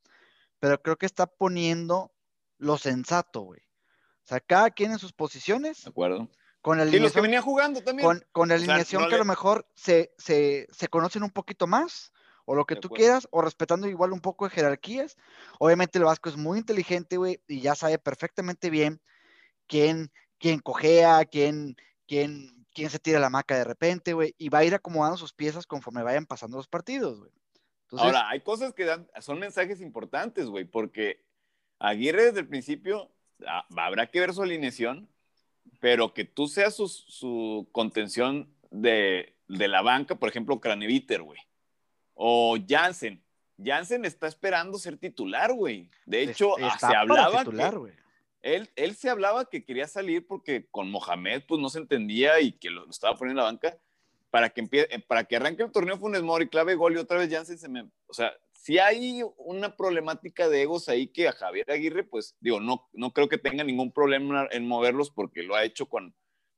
[0.60, 2.12] pero creo que está poniendo
[2.60, 3.60] lo sensato, güey.
[3.60, 5.84] O sea, cada quien en sus posiciones.
[5.84, 6.30] De acuerdo.
[6.62, 8.22] Con la y los que venían jugando también.
[8.32, 12.14] Con, la alineación que a lo mejor se, se, conocen un poquito más,
[12.46, 15.18] o lo que tú quieras, o respetando igual un poco de jerarquías.
[15.58, 19.02] Obviamente el Vasco es muy inteligente, güey, y ya sabe perfectamente bien
[19.66, 24.60] quién, quién cojea, quién, quién, quién se tira la maca de repente, güey, y va
[24.60, 27.32] a ir acomodando sus piezas conforme vayan pasando los partidos, güey.
[27.92, 31.26] Ahora, hay cosas que dan, son mensajes importantes, güey, porque
[31.78, 33.12] Aguirre desde el principio,
[33.46, 35.10] ah, habrá que ver su alineación,
[35.82, 41.39] pero que tú seas su, contención de, la banca, por ejemplo, Craneviter, güey.
[42.13, 43.22] O Jansen.
[43.62, 45.89] Jansen está esperando ser titular, güey.
[46.06, 47.52] De hecho, ah, se hablaba que,
[48.41, 52.54] él, él se hablaba que quería salir porque con Mohamed pues no se entendía y
[52.54, 53.78] que lo, estaba poniendo en la banca
[54.30, 57.32] para que empiece, para que arranque el torneo Funes Mori, clave gol y otra vez
[57.32, 61.71] Jansen se me, o sea, si hay una problemática de egos ahí que a Javier
[61.71, 65.63] Aguirre, pues digo, no, no creo que tenga ningún problema en moverlos porque lo ha
[65.63, 66.13] hecho con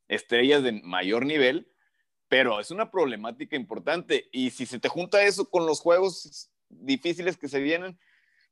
[0.08, 1.72] estrellas de mayor nivel,
[2.28, 4.30] pero es una problemática importante.
[4.32, 8.00] Y si se te junta eso con los juegos difíciles que se vienen,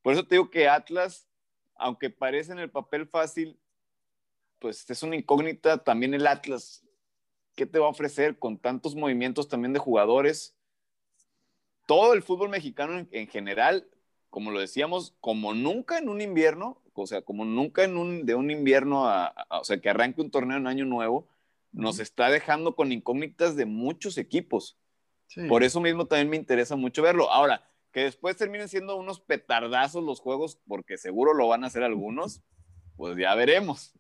[0.02, 1.29] Por eso te digo que Atlas,
[1.80, 3.60] aunque parece en el papel fácil,
[4.60, 6.86] pues es una incógnita también el Atlas.
[7.56, 10.56] ¿Qué te va a ofrecer con tantos movimientos también de jugadores?
[11.86, 13.88] Todo el fútbol mexicano en, general,
[14.30, 18.36] como lo decíamos, como nunca en un invierno, o sea, como nunca en un, de
[18.36, 21.28] un invierno a, o sea, que arranque un torneo en año nuevo,
[21.72, 24.78] nos está dejando con incógnitas de muchos equipos.
[25.48, 27.30] Por eso mismo también me interesa mucho verlo.
[27.32, 31.84] Ahora, que después terminen siendo unos petardazos los juegos, porque seguro lo van a hacer
[31.84, 32.42] algunos,
[32.96, 33.94] pues ya veremos.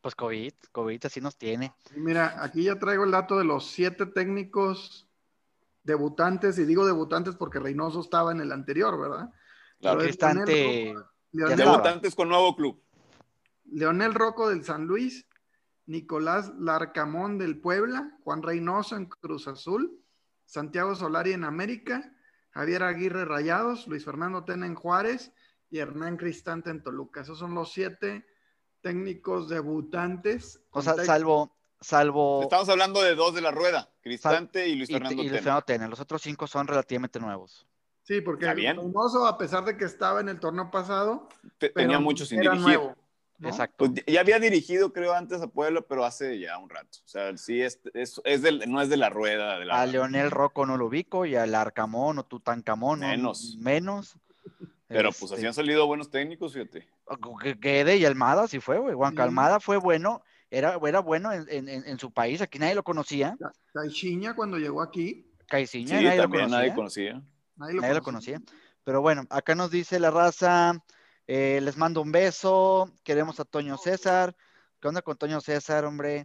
[0.00, 1.72] Pues COVID, COVID así nos tiene.
[1.96, 5.08] Mira, aquí ya traigo el dato de los siete técnicos
[5.82, 9.30] debutantes, y digo debutantes porque Reynoso estaba en el anterior, ¿verdad?
[9.80, 10.94] Claro, Cristante.
[11.32, 12.82] Debutantes con nuevo club.
[13.64, 15.26] Leonel Rocco del San Luis,
[15.86, 20.00] Nicolás Larcamón del Puebla, Juan Reynoso en Cruz Azul,
[20.44, 22.14] Santiago Solari en América,
[22.58, 25.32] Javier Aguirre Rayados, Luis Fernando Tena en Juárez
[25.70, 27.20] y Hernán Cristante en Toluca.
[27.20, 28.26] Esos son los siete
[28.80, 30.60] técnicos debutantes.
[30.72, 32.42] O sea, salvo, salvo.
[32.42, 35.86] Estamos hablando de dos de la rueda, Cristante y Luis Fernando y, Luis Fernando Tena.
[35.86, 37.64] Los otros cinco son relativamente nuevos.
[38.02, 41.28] Sí, porque Reynoso, a pesar de que estaba en el torneo pasado,
[41.72, 42.80] tenía muchos sin dirigir.
[43.42, 43.76] Exacto.
[43.86, 46.98] Pues ya había dirigido, creo, antes a Pueblo, pero hace ya un rato.
[47.04, 48.20] O sea, sí, es, es,
[48.66, 49.58] no es de la rueda.
[49.58, 49.80] De la...
[49.80, 53.00] A Leonel Rocco no lo ubico y al Arcamón o Tutankamón.
[53.00, 53.56] Menos.
[53.60, 54.16] menos.
[54.88, 56.88] Pero pues así han este salido buenos técnicos, fíjate.
[57.60, 58.94] Quede y Almada sí fue, güey.
[58.94, 62.82] Juan Calmada fue bueno, era, era bueno en, en, en, su país, aquí nadie lo
[62.82, 63.36] conocía.
[63.74, 65.30] Caixinha cuando llegó aquí.
[65.46, 67.22] Caixinha, sí, nadie, lo nadie conocía.
[67.56, 67.94] Nadie, lo, conocía.
[67.94, 68.42] lo conocía.
[68.82, 70.82] Pero bueno, acá nos dice la raza.
[71.28, 72.90] Eh, les mando un beso.
[73.04, 74.34] Queremos a Toño César.
[74.80, 76.24] ¿Qué onda con Toño César, hombre?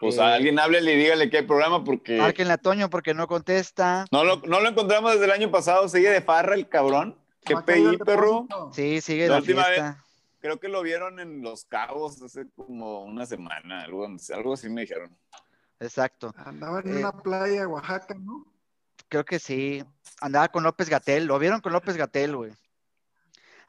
[0.00, 2.18] Pues a eh, alguien háblele y dígale que hay programa porque.
[2.18, 4.06] Márquenle a Toño porque no contesta.
[4.10, 5.88] No lo, no lo encontramos desde el año pasado.
[5.88, 7.16] Sigue de farra el cabrón.
[7.44, 8.48] ¿Qué pedí, perro?
[8.72, 9.90] Sí, sigue la, última fiesta.
[9.92, 9.96] Vez,
[10.40, 13.84] creo que lo vieron en Los Cabos hace como una semana.
[13.84, 15.16] Algo, algo así me dijeron.
[15.78, 16.34] Exacto.
[16.36, 18.46] Andaba en una eh, playa de Oaxaca, ¿no?
[19.08, 19.84] Creo que sí.
[20.20, 21.26] Andaba con López Gatel.
[21.26, 22.52] Lo vieron con López Gatel, güey.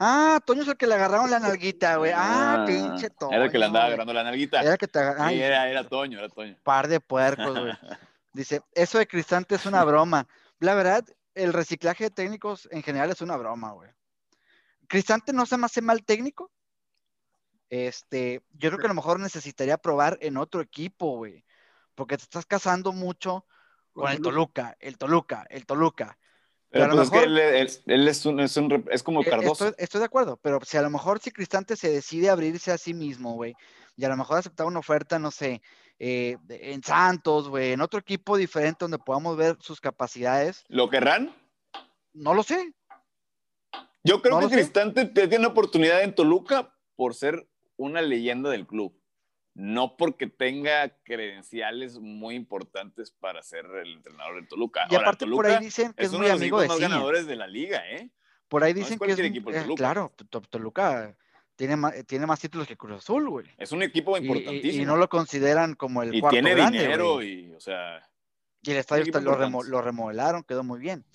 [0.03, 2.11] Ah, Toño es el que le agarraron la nalguita, güey.
[2.11, 3.35] Ah, ah, pinche Toño.
[3.35, 4.59] Era el que le andaba agarrando la nalguita.
[4.59, 6.57] Era que te sí, era, era Toño, era Toño.
[6.63, 7.71] Par de puercos, güey.
[8.33, 10.27] Dice, eso de Cristante es una broma.
[10.57, 13.91] La verdad, el reciclaje de técnicos en general es una broma, güey.
[14.87, 16.51] Cristante no se me hace mal técnico.
[17.69, 21.45] Este, yo creo que a lo mejor necesitaría probar en otro equipo, güey.
[21.93, 23.45] Porque te estás casando mucho
[23.93, 26.17] con el Toluca, el Toluca, el Toluca.
[26.71, 29.73] Pero, pues es que él, es, un, es, un, es, como eh, Cardoso.
[29.77, 32.93] Estoy, de acuerdo, pero si a lo mejor si Cristante se decide abrirse a sí
[32.93, 33.53] mismo, güey,
[33.97, 35.61] y a lo mejor aceptar una oferta, no sé,
[35.99, 40.63] eh, en Santos, güey, en otro equipo diferente donde podamos ver sus capacidades.
[40.69, 41.35] ¿Lo querrán?
[42.13, 42.73] No lo sé.
[44.03, 49.00] Yo creo que Cristante tiene oportunidad en Toluca por ser una leyenda del club
[49.53, 54.87] no porque tenga credenciales muy importantes para ser el entrenador de Toluca.
[54.89, 57.47] Y aparte por ahí dicen que es, muy amigo de, los más ganadores de la
[57.47, 58.09] liga, ¿eh?
[58.47, 60.13] Por ahí dicen que es equipo eh, claro,
[60.49, 61.15] Toluca
[61.55, 63.45] tiene más, tiene más títulos que Cruz Azul, güey.
[63.57, 64.83] Es un equipo importantísimo.
[64.83, 68.01] Y, no lo consideran como el y cuarto tiene grande, dinero y, o sea...
[68.63, 71.05] Y el estadio lo, remodelaron, quedó muy bien.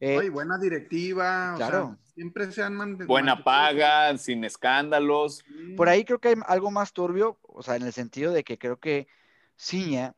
[0.00, 1.96] Eh, buena directiva, claro.
[2.14, 3.08] siempre se han mantenido.
[3.08, 5.44] Buena paga, sin escándalos.
[5.76, 8.58] Por ahí creo que hay algo más turbio, o sea, en el sentido de que
[8.58, 9.08] creo que
[9.56, 10.14] Ciña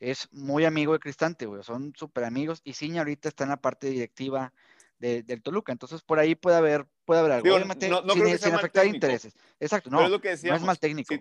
[0.00, 3.58] es muy amigo de Cristante, güey, son súper amigos, y Ciña ahorita está en la
[3.58, 4.52] parte directiva
[4.98, 7.58] del Toluca, entonces por ahí puede haber, puede haber algo,
[8.38, 9.36] sin, afectar intereses.
[9.60, 11.14] Exacto, no, no es mal técnico.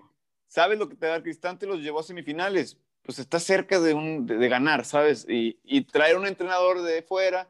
[0.48, 1.68] ¿Sabes lo que te da Cristante?
[1.68, 5.26] Los llevó a semifinales, pues está cerca de, un, de, ganar, ¿sabes?
[5.30, 7.50] Y, y traer un entrenador de fuera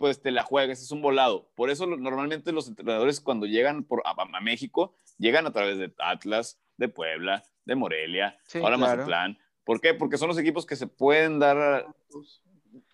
[0.00, 1.50] pues te la juegas, es un volado.
[1.54, 6.58] Por eso normalmente los entrenadores cuando llegan por, a, México, llegan a través de Atlas,
[6.78, 9.38] de Puebla, de Morelia, ahora más Mazatlán.
[9.62, 9.92] ¿Por qué?
[9.92, 11.86] Porque son los equipos que se pueden dar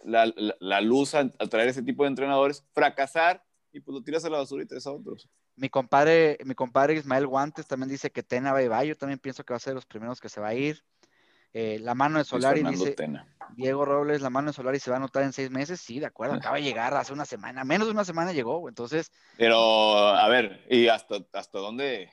[0.02, 3.40] la, la, luz a, traer ese tipo de entrenadores, fracasar
[3.72, 5.28] y pues lo tiras a la basura y traes a otros.
[5.54, 8.82] Mi compadre, mi compadre Ismael Guantes también dice que Tena va y va.
[8.82, 10.82] Yo también pienso que va a ser los primeros que se va a ir.
[11.52, 12.96] Eh, la mano de Solari dice
[13.54, 15.80] Diego Robles, la mano de Solari se va a anotar en seis meses.
[15.80, 19.12] Sí, de acuerdo, acaba de llegar hace una semana, menos de una semana llegó, entonces.
[19.36, 22.12] Pero, a ver, ¿y hasta, hasta dónde?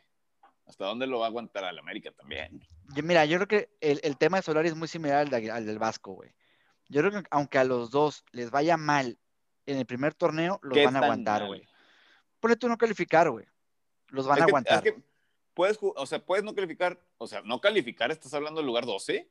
[0.66, 2.62] ¿Hasta dónde lo va a aguantar al América también?
[3.04, 6.34] mira, yo creo que el, tema de Solari es muy similar al, del Vasco, güey.
[6.88, 9.18] Yo creo que aunque a los dos les vaya mal
[9.66, 11.68] en el primer torneo, los van a aguantar, güey.
[12.40, 13.46] Ponle tú no calificar, güey.
[14.08, 14.84] Los van a aguantar
[15.54, 19.30] puedes, o sea, puedes no calificar, o sea, no calificar, estás hablando del lugar 12.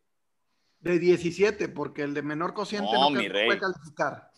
[0.83, 4.31] De 17, porque el de menor cociente no, puede calificar.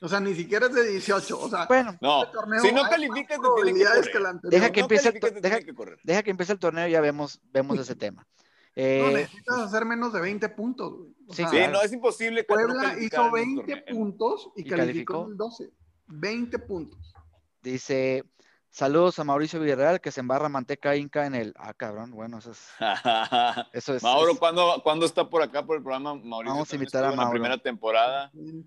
[0.00, 1.40] O sea, ni siquiera es de 18.
[1.40, 4.12] O sea, Bueno, No, este torneo si no calificas, te tiene que correr.
[4.12, 4.50] que anterior.
[4.52, 5.98] Deja que no empiece el te deja- tiene que correr.
[6.04, 8.22] deja que empiece el torneo y ya vemos, vemos ese tema.
[8.22, 10.94] No, Eh, necesitas hacer menos de 20 puntos,
[11.30, 13.84] Sí, sea, Sí, no, es imposible que no Puebla calificar hizo en el 20 torneo.
[13.98, 15.24] puntos y, ¿Y calificó calificó?
[15.24, 15.70] en el 12.
[16.06, 17.12] 20 puntos.
[17.60, 18.24] dice,
[18.70, 21.54] saludos a Mauricio Villarreal que se embarra manteca inca en el...
[21.56, 22.68] Ah, cabrón, bueno, eso es...
[23.72, 26.14] Eso es Mauro, es- ¿cuándo, cuándo está por acá por el programa?
[26.14, 27.32] Mauricio Vamos a invitar a estuvo en la Mauro.
[27.40, 28.30] primera temporada.
[28.34, 28.64] En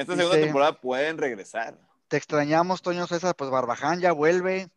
[0.00, 1.78] esta Dice- segunda temporada pueden regresar.
[2.08, 4.68] Te extrañamos, Toño César, pues Barbaján ya vuelve.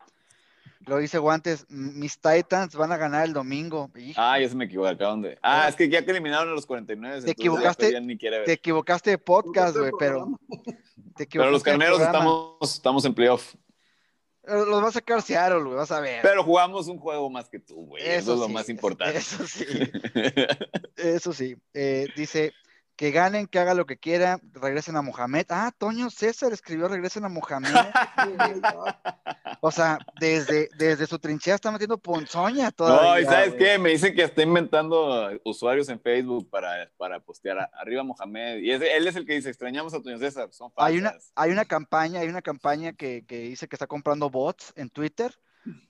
[0.86, 3.92] Lo dice Guantes, mis Titans van a ganar el domingo.
[3.98, 4.92] Hijo, Ah, ya se me equivoqué.
[4.92, 5.38] ¿Acá dónde?
[5.44, 7.24] Ah, es que ya que eliminaron a los 49.
[7.24, 8.46] Te equivocaste, ni quiere ver.
[8.46, 10.40] te equivocaste de podcast, güey, pero...
[11.18, 13.54] te Pero los de carneros estamos, estamos en playoff.
[14.48, 16.22] Los va a sacar Seattle, güey, vas a ver.
[16.22, 18.04] Pero jugamos un juego más que tú, güey.
[18.04, 19.18] Eso, es lo más importante.
[19.18, 19.66] Eso sí,
[20.96, 21.58] eso sí.
[21.74, 22.54] Eh, dice,
[22.98, 25.46] que ganen, que haga lo que quiera, regresen a Mohamed.
[25.50, 27.70] Ah, Toño César escribió regresen a Mohamed.
[29.62, 33.12] O sea, desde, desde su trinchera está metiendo ponzoña todavía.
[33.14, 33.60] no, y ¿sabes güey.
[33.60, 33.78] qué?
[33.80, 38.58] Me dicen que está inventando usuarios en Facebook para, para postear a- arriba Mohamed.
[38.60, 40.50] Y es- él es el que dice, extrañamos a Toño César.
[40.52, 40.92] Son falsas.
[40.92, 44.74] Hay una, hay una campaña, hay una campaña que, que dice que está comprando bots
[44.76, 45.34] en Twitter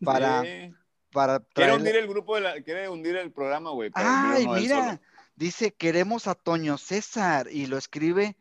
[0.04, 0.74] para, Sí.
[1.12, 3.92] para Quiere hundir el grupo, de la, quiere hundir el programa, güey.
[3.96, 5.00] Ay, mira, solo.
[5.38, 8.36] Dice queremos a Toño César y lo escribe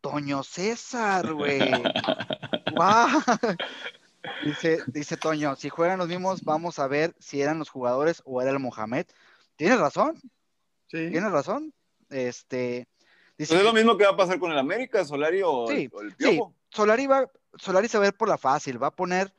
[0.00, 1.60] Toño César, güey.
[2.74, 3.08] ¡Guau!
[4.44, 8.42] Dice, dice Toño, si juegan los mismos, vamos a ver si eran los jugadores o
[8.42, 9.06] era el Mohamed.
[9.56, 10.16] Tienes razón,
[10.88, 11.08] Sí.
[11.10, 11.72] tienes razón.
[12.10, 12.88] Este,
[13.38, 15.88] dice Pues es lo mismo que va a pasar con el América, Solari o, Sí,
[15.92, 16.54] o el sí, Piojo.
[16.68, 19.32] Solari va, Solari se va a ir por la fácil, va a poner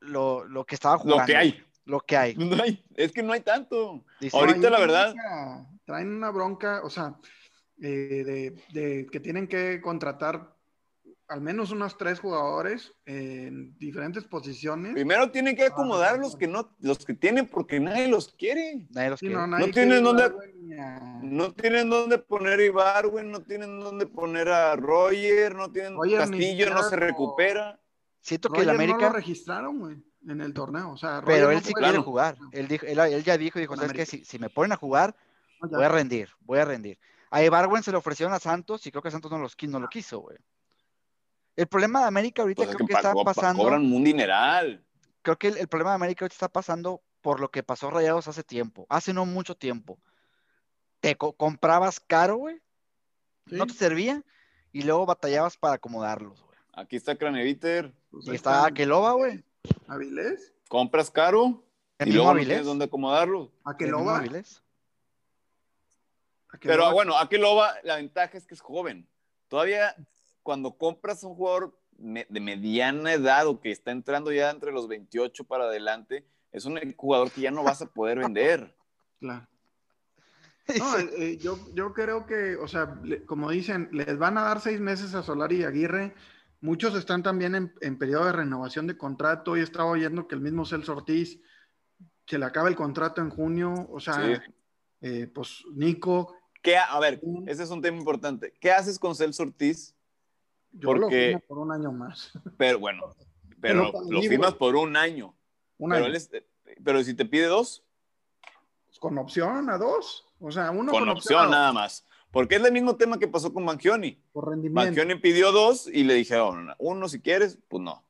[0.00, 1.22] lo, lo que estaba jugando.
[1.22, 1.64] Lo que hay.
[1.84, 2.34] Lo que hay.
[2.38, 2.82] No hay.
[2.94, 4.04] Es que no hay tanto.
[4.20, 5.14] Dice, Ahorita, la verdad-
[5.88, 7.16] Traen una bronca, o sea,
[7.80, 10.54] eh, de, de que tienen que contratar
[11.28, 14.92] al menos unos tres jugadores en diferentes posiciones.
[14.92, 18.86] Primero tienen que acomodar los que no, los que tienen porque nadie los quiere.
[18.90, 19.40] nadie los Sí, quiere.
[19.40, 20.24] no, nadie No quiere tienen dónde-
[20.78, 25.94] a- No tienen dónde poner a Ibarwen, no tienen dónde poner a Roger, no tienen
[25.96, 27.80] Roger Castillo, no se recupera.
[28.20, 29.96] Siento que el Roger no América, lo registraron, güey,
[30.26, 30.90] en el torneo.
[30.92, 32.36] O sea, pero él no sí quiere jugar.
[32.52, 33.90] Él, dijo, él, él ya dijo, dijo, ¿sabes?
[33.90, 34.04] América.
[34.10, 35.16] Si, si me ponen a jugar.
[35.60, 36.98] Voy a rendir, voy a rendir.
[37.30, 39.88] A Ibarwen se le ofrecieron a Santos y creo que Santos no, los, no lo
[39.88, 40.38] quiso, güey.
[41.56, 44.84] El problema de América ahorita Pues es creo que que está pasando, cobran un dineral.
[45.22, 48.28] creo que el, el problema de América ahorita está pasando por lo que pasó Rayados
[48.28, 49.98] hace tiempo, hace no mucho tiempo.
[51.00, 52.60] Te co- comprabas caro, güey,
[53.46, 54.22] no te servía
[54.72, 56.58] y luego batallabas para acomodarlos, güey.
[56.74, 59.42] Aquí está Craneviter, pues Y está Aqueloba, güey.
[59.88, 61.64] Avilés, compras caro
[61.98, 63.40] El y luego no tienes dónde acomodarlo.
[63.40, 64.18] el mismo Aqueloba.
[64.18, 64.62] Avilés.
[66.60, 66.92] Pero Aqueloba.
[66.92, 69.08] bueno, Akeloba, la ventaja es que es joven.
[69.48, 69.94] Todavía
[70.42, 75.44] cuando compras un jugador de mediana edad o que está entrando ya entre los 28
[75.44, 78.74] para adelante, es un jugador que ya no vas a poder vender.
[79.20, 79.48] Claro.
[80.78, 84.42] No, eh, eh, yo, yo creo que, o sea, le- como dicen, les van a
[84.42, 86.14] dar seis meses a Solari y Aguirre.
[86.60, 89.56] Muchos están también en, en periodo de renovación de contrato.
[89.56, 91.40] Y estaba oyendo que el mismo Celso Ortiz
[92.26, 93.88] se le acaba el contrato en junio.
[93.90, 94.52] O sea, Sí.
[95.00, 97.48] eh, pues Nico, ¿Qué ha- a ver, Mm.
[97.48, 98.52] ese es un tema importante.
[98.60, 99.94] ¿Qué haces con Celso Ortiz?
[100.72, 102.30] yo lo firmo por un año más.
[102.58, 103.14] Pero bueno,
[103.60, 104.58] pero lo mí, firmas güey.
[104.58, 105.34] por un año.
[105.78, 106.06] Un Pero, año.
[106.10, 106.30] él es-
[106.84, 107.84] pero si te pide dos,
[109.00, 110.26] Con opción a dos.
[110.40, 112.04] O sea, uno con opción a nada más.
[112.32, 114.20] Porque es el mismo tema que pasó con Mangioni.
[114.32, 114.80] Por rendimiento.
[114.84, 118.04] Mangioni pidió dos y le dijeron, uno si quieres, pues no.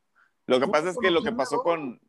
[0.47, 2.01] Lo que pasa es con que lo que opción pasó con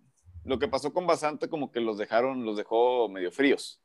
[0.45, 3.82] lo que pasó con Basante como que los dejaron, los dejó medio fríos.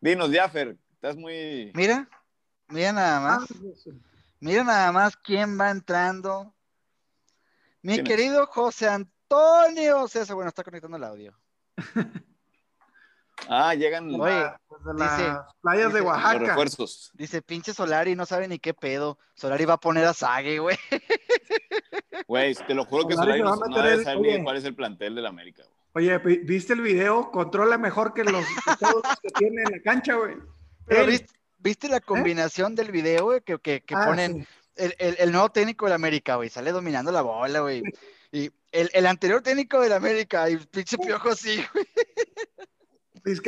[0.00, 0.76] Dinos, Jaffer,
[1.08, 2.08] estás muy Mira,
[2.68, 3.48] mira nada Ah, más.
[3.82, 3.90] sí.
[4.40, 6.52] Mira nada más quién va entrando.
[7.82, 8.12] Mi ¿Quién es?
[8.12, 10.34] querido José Antonio César.
[10.34, 11.38] Bueno, está conectando el audio.
[13.48, 16.38] Ah, llegan los Oye, Desde dice- las playas de Oaxaca.
[16.38, 17.10] refuerzos.
[17.14, 19.18] Dice, pinche Solari, no sabe ni qué pedo.
[19.34, 20.76] Solari va a poner a Sague, güey.
[22.26, 25.14] Güey, te lo juro que Solari Solari no, no debe saber cuál es el plantel
[25.14, 25.62] del América.
[25.92, 26.08] güey.
[26.08, 27.30] Oye, vi- ¿viste el video?
[27.30, 30.34] Controla mejor que los que todos los que tiene en la cancha, güey.
[30.86, 31.10] Pero Él.
[31.10, 33.40] ¿viste, viste la combinación del video, güey?
[33.42, 33.98] Que, que, que ¿Eh?
[34.00, 34.46] Ah, ponen sí.
[34.76, 36.48] el, el- el nuevo técnico del América, güey.
[36.48, 37.82] Sale dominando la bola, güey.
[38.32, 41.86] Y el, el anterior técnico del América, y pinche piojo sí, güey.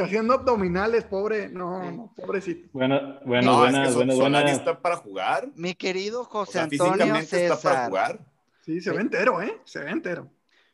[0.03, 1.49] Haciendo abdominales, pobre.
[1.49, 1.97] No, Sí.
[1.97, 2.69] no, pobrecito.
[2.73, 4.59] Bueno, bueno, No, buenas, es que buenas, Solari buenas.
[4.59, 5.49] está para jugar.
[5.55, 7.89] Mi querido O José sea, Antonio físicamente está para César.
[7.89, 8.19] jugar.
[8.65, 9.57] Sí, se ve entero, ¿eh?
[9.65, 10.29] Se ve entero.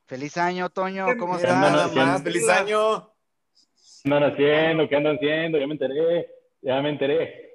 [0.07, 1.07] Feliz año, Toño.
[1.19, 1.53] ¿Cómo estás?
[1.53, 3.11] Nada ¿quién- más, feliz año.
[4.05, 4.89] ¿Qué andan haciendo?
[4.89, 5.59] ¿Qué andan haciendo?
[5.59, 6.29] Ya me enteré,
[6.65, 7.53] ya me enteré.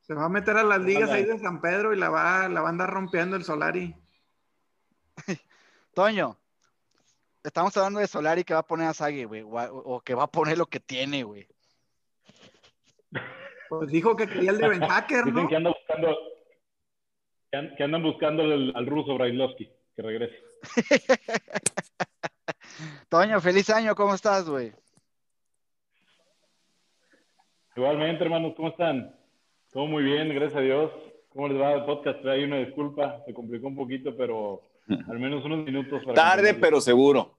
[0.00, 2.60] Se va a meter a las ligas ahí de San Pedro y la va, la
[2.60, 3.94] va a andar rompiendo el Solari.
[5.94, 6.36] Toño,
[7.42, 10.24] estamos hablando de Solari que va a poner a Sagi, güey, o, o, que va
[10.24, 11.48] a poner lo que tiene, güey.
[13.68, 15.32] Pues dijo que quería el de Ben Hacker, ¿no?
[15.32, 16.16] Dicen que andan buscando,
[17.76, 20.36] que andan buscando al, al ruso Brailovsky, que regrese.
[23.08, 24.72] Toño, feliz año, ¿cómo estás, güey?
[27.76, 29.14] Igualmente, hermanos, ¿cómo están?
[29.70, 30.90] Todo muy bien, gracias a Dios.
[31.28, 32.24] ¿Cómo les va el podcast?
[32.24, 36.02] Hay una disculpa, se complicó un poquito, pero al menos unos minutos.
[36.06, 37.38] Para Tarde, pero seguro.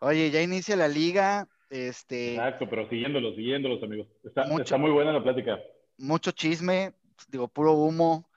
[0.00, 1.48] Oye, ya inicia la liga.
[1.70, 4.08] Este, Exacto, pero siguiéndolos, siguiéndolos, amigos.
[4.22, 5.58] Está, mucho, está muy buena la plática.
[5.96, 6.92] Mucho chisme,
[7.28, 8.28] digo, puro humo.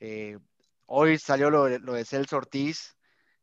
[0.00, 0.36] Eh,
[0.86, 2.96] hoy salió lo, lo, de Celso Ortiz,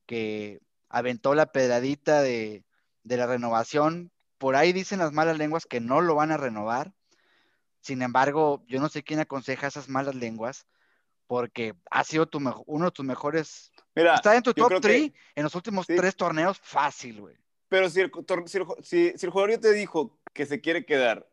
[0.06, 0.60] que
[0.90, 2.66] aventó la pedradita de,
[3.04, 4.12] de, la renovación.
[4.38, 6.94] Por ahí dicen las malas lenguas que no lo van a renovar.
[7.82, 10.68] Sin embargo, yo no sé quién aconseja esas malas lenguas,
[11.26, 13.72] porque ha sido tu uno de tus mejores.
[13.96, 15.96] Mira, está en tu top 3 en los últimos sí.
[15.96, 17.36] tres torneos, fácil, güey.
[17.70, 18.12] Pero si el,
[18.46, 21.28] si, el, si, si el, jugador ya te dijo que se quiere quedar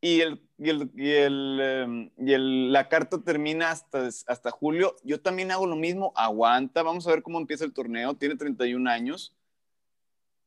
[0.00, 5.20] y, el, y, el, y, el, y el, la carta termina hasta, hasta julio, yo
[5.20, 6.12] también hago lo mismo.
[6.14, 8.14] Aguanta, vamos a ver cómo empieza el torneo.
[8.14, 9.34] Tiene 31 años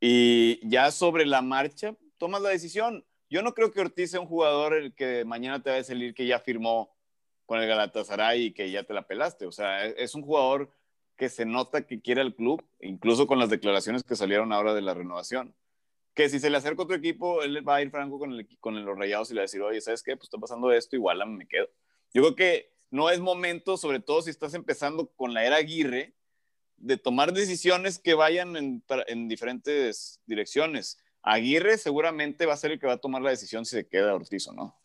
[0.02, 3.06] y ya sobre la marcha tomas la decisión.
[3.30, 6.16] Yo no creo que Ortiz sea un jugador el que mañana te va a salir
[6.16, 6.92] que ya firmó
[7.46, 9.46] con el Galatasaray y que ya te la pelaste.
[9.46, 10.72] O sea, es un jugador
[11.16, 14.82] que se nota que quiere al club, incluso con las declaraciones que salieron ahora de
[14.82, 15.54] la renovación.
[16.16, 18.84] Que si se le acerca otro equipo, él va a ir franco con, el, con
[18.84, 20.18] los rayados y le va a decir, oye, ¿sabes qué?
[20.18, 21.70] Pues está pasando esto, igual me quedo.
[22.12, 26.16] Yo creo que no es momento, sobre todo si estás empezando con la era Aguirre,
[26.82, 30.98] de tomar decisiones que vayan en, en diferentes direcciones.
[31.22, 34.16] Aguirre seguramente va a ser el que va a tomar la decisión si se queda
[34.16, 34.76] Ortiz o no.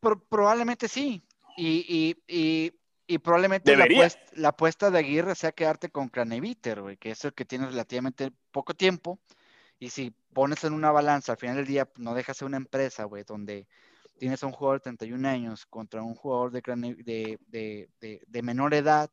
[0.00, 1.22] Pro probablemente sí.
[1.56, 2.72] Y, y, y,
[3.06, 7.24] y probablemente la apuesta, la apuesta, de Aguirre sea quedarte con Craneviter, güey, que es
[7.24, 9.20] el que tiene relativamente poco tiempo.
[9.78, 13.04] Y si pones en una balanza, al final del día no dejas de una empresa,
[13.04, 13.66] güey, donde
[14.18, 16.62] tienes a un jugador de 31 años contra un jugador de,
[17.04, 19.10] de, de, de, de menor edad,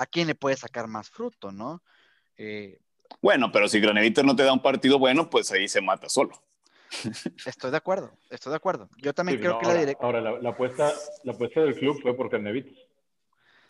[0.00, 1.82] ¿a quién le puede sacar más fruto, no?
[2.38, 2.80] Eh,
[3.20, 6.42] bueno, pero si Graneviter no te da un partido bueno, pues ahí se mata solo.
[7.44, 8.88] Estoy de acuerdo, estoy de acuerdo.
[8.96, 10.06] Yo también sí, creo no, que ahora, la dirección.
[10.06, 10.92] Ahora, la, la, apuesta,
[11.24, 12.78] la apuesta del club fue por Carnevitos.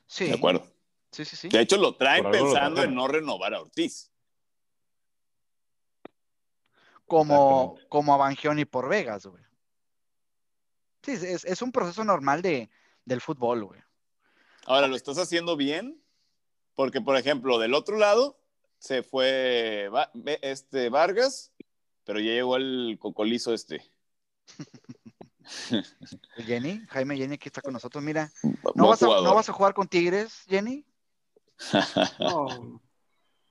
[0.06, 0.26] Sí.
[0.26, 0.64] De acuerdo.
[1.10, 1.48] Sí, sí, sí.
[1.48, 4.12] De hecho, lo traen pensando lo en no renovar a Ortiz.
[7.06, 9.42] Como, como a Bangioni por Vegas, güey.
[11.02, 12.70] Sí, es, es, un proceso normal de,
[13.04, 13.80] del fútbol, güey.
[14.66, 15.99] Ahora, ¿lo estás haciendo bien?
[16.80, 18.40] Porque, por ejemplo, del otro lado
[18.78, 19.90] se fue
[20.40, 21.52] este Vargas,
[22.04, 23.82] pero ya llegó el cocolizo este.
[26.38, 28.32] Jenny, Jaime Jenny aquí está con nosotros, mira.
[28.74, 30.86] ¿No, vas a, ¿no vas a, jugar con Tigres, Jenny?
[32.18, 32.80] No,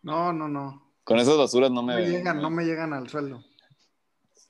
[0.02, 0.48] no, no.
[0.48, 0.92] no.
[1.04, 3.44] Con esas basuras no me, no me llegan, no me llegan al sueldo.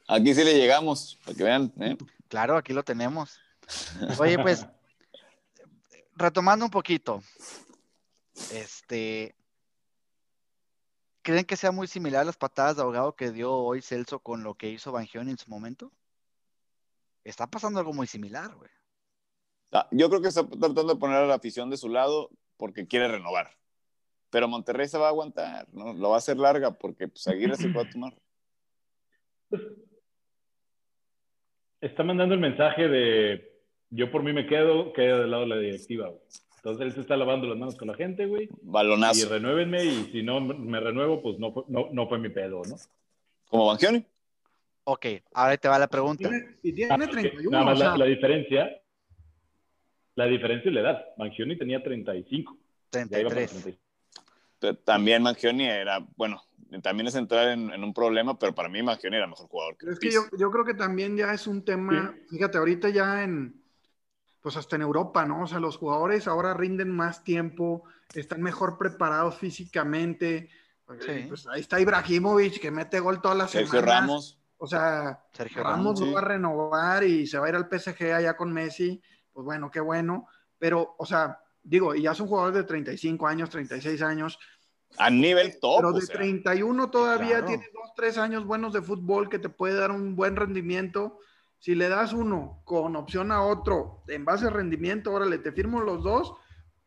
[0.08, 1.74] Aquí sí le llegamos, para que vean.
[1.82, 1.98] ¿eh?
[2.30, 3.42] Claro, aquí lo tenemos.
[4.20, 4.66] Oye, pues,
[6.16, 7.22] retomando un poquito,
[8.52, 9.36] este,
[11.22, 14.56] ¿creen que sea muy similar las patadas de ahogado que dio hoy Celso con lo
[14.56, 15.92] que hizo Bangioni en su momento?
[17.24, 18.70] Está pasando algo muy similar, güey.
[19.72, 22.88] Ah, yo creo que está tratando de poner a la afición de su lado porque
[22.88, 23.52] quiere renovar.
[24.32, 25.94] Pero Monterrey se va a aguantar, ¿no?
[25.94, 28.14] Lo va a hacer larga porque pues, Aguirre se va a tomar.
[31.82, 33.50] Está mandando el mensaje de
[33.90, 36.22] yo por mí me quedo, queda del lado de la directiva, güey.
[36.60, 38.50] Entonces él se está lavando las manos con la gente, güey.
[38.62, 39.26] Balonazo.
[39.26, 42.76] Y renuévenme y si no me renuevo, pues no, no, no fue mi pedo, ¿no?
[43.48, 44.06] ¿Como Bangioni?
[44.84, 46.30] Ok, ahora te va la pregunta.
[46.62, 47.52] Y tiene, tiene 31.
[47.52, 48.82] Nada más o sea, la, la, diferencia,
[50.16, 51.06] la diferencia es la edad.
[51.18, 52.58] Bangioni tenía 35.
[52.90, 53.78] 33.
[54.60, 56.42] Pero también Mangioni era, bueno,
[56.82, 59.78] también es entrar en, en, un problema, pero para mí Mangioni era mejor jugador.
[59.78, 62.36] Que es que yo, yo, creo que también ya es un tema, sí.
[62.36, 63.59] fíjate, ahorita ya en,
[64.50, 65.44] pues hasta en Europa, ¿no?
[65.44, 67.84] O sea, los jugadores ahora rinden más tiempo,
[68.16, 70.50] están mejor preparados físicamente.
[71.02, 71.26] Sí.
[71.28, 74.00] Pues ahí está Ibrahimovic, que mete gol todas las Sergio semanas.
[74.02, 74.40] Ramos.
[74.58, 76.14] O sea, Sergio Ramos, Ramos no sí.
[76.14, 79.00] va a renovar y se va a ir al PSG allá con Messi.
[79.32, 80.28] Pues bueno, qué bueno.
[80.58, 84.40] Pero, o sea, digo, y ya son jugadores de 35 años, 36 años.
[84.98, 85.78] A nivel top.
[85.78, 86.16] Pero de o sea.
[86.16, 87.46] 31 todavía Claro.
[87.46, 91.20] tiene dos, tres años buenos de fútbol que te puede dar un buen rendimiento.
[91.60, 95.82] Si le das uno con opción a otro en base a rendimiento, órale, te firmo
[95.82, 96.34] los dos,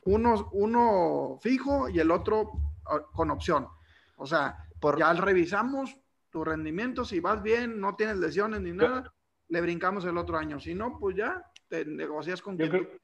[0.04, 2.50] uno, uno fijo y el otro
[2.86, 3.68] ah, con opción.
[4.16, 5.96] O sea, Por- ya revisamos
[6.30, 9.12] tu rendimiento, si vas bien, no tienes lesiones ni nada,
[9.48, 10.58] le brincamos el otro año.
[10.58, 12.98] Si no, pues ya te negocias con Yo quien creo,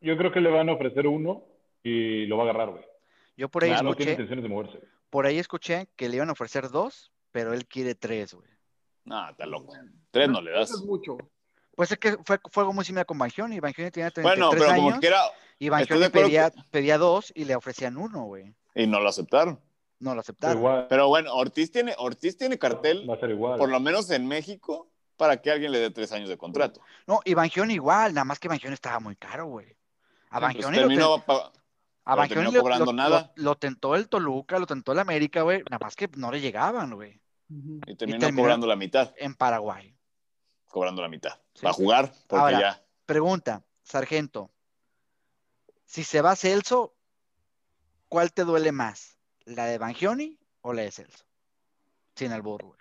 [0.00, 1.44] yo creo que le van a ofrecer uno
[1.82, 2.84] y lo va a agarrar, güey.
[3.36, 4.80] Yo por ahí Ya no tiene escuché, intenciones de moverse.
[5.10, 8.48] por ahí escuché que le iban a ofrecer dos, pero él quiere tres, güey.
[9.04, 9.72] No, está loco.
[10.10, 10.70] Tres no le das.
[10.70, 11.18] Eso es mucho.
[11.74, 13.58] Pues es que fue, fue algo muy similar con Bangioni.
[13.60, 15.20] Bangioni tenía 33 Bueno, pero como años quiera,
[15.58, 18.54] y Bangioni de acuerdo pedía, pedía dos y le ofrecían uno, güey.
[18.74, 19.58] y no lo aceptaron.
[19.98, 20.58] No lo Pero aceptaron.
[20.58, 23.58] igual, Pero bueno, Ortiz tiene, Ortiz tiene cartel, va a ser igual.
[23.58, 26.80] por lo menos en México, para que alguien le dé tres años de contrato.
[27.06, 29.68] No, y Bangioni igual, nada más que Bangioni estaba muy caro, güey.
[30.30, 31.52] A Pues Bangioni lo, terminó ten- pa- a
[32.04, 33.32] pero Bangioni terminó lo- cobrando lo- nada.
[33.36, 35.62] lo- lo tentó el Toluca, lo tentó el América, güey.
[35.70, 37.21] Nada más que no le llegaban, güey.
[37.86, 39.12] Y terminó terminó- cobrando la mitad.
[39.16, 39.96] En Paraguay.
[40.68, 41.38] Cobrando la mitad.
[41.54, 41.62] Sí.
[41.62, 42.84] Para jugar, porque Ahora, ya.
[43.06, 44.50] Pregunta, Sargento.
[45.84, 46.94] Si se va Celso,
[48.08, 49.18] ¿cuál te duele más?
[49.44, 51.24] ¿La de Bangioni o la de Celso?
[52.14, 52.80] Sin albur, güey.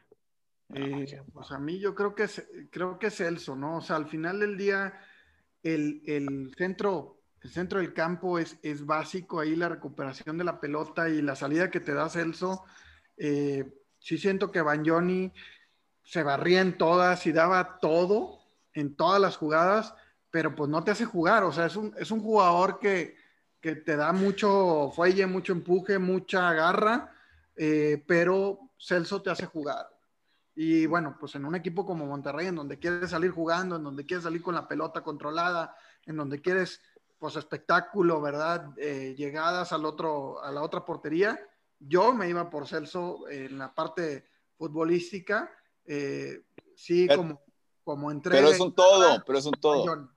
[0.74, 3.78] Eh, pues a mí yo creo que es, creo que es Celso, ¿no?
[3.78, 4.98] O sea, al final del día,
[5.64, 10.62] el, el centro, el centro del campo es, es básico, ahí la recuperación de la
[10.62, 12.64] pelota y la salida que te da Celso.
[13.18, 13.70] Eh,
[14.02, 15.32] sí siento que Bagnoni
[16.04, 18.40] se barría en todas y daba todo
[18.74, 19.94] en todas las jugadas,
[20.30, 21.44] pero pues no te hace jugar.
[21.44, 23.16] O sea, es un, es un jugador que,
[23.60, 27.14] que te da mucho fuelle, mucho empuje, mucha garra,
[27.56, 29.88] eh, pero Celso te hace jugar.
[30.56, 34.06] Y bueno, pues en un equipo como Monterrey, en donde quieres salir jugando, en donde
[34.06, 35.76] quieres salir con la pelota controlada,
[36.06, 36.82] en donde quieres,
[37.20, 38.74] pues, espectáculo, ¿verdad?
[38.78, 41.40] Eh, llegadas al otro, a la otra portería,
[41.88, 44.26] yo me iba por Celso en la parte
[44.58, 45.52] futbolística,
[45.86, 46.42] eh,
[46.76, 47.42] sí, Pero- como,
[47.84, 48.40] como entrega.
[48.40, 50.10] Pero es un todo, pero es un todo.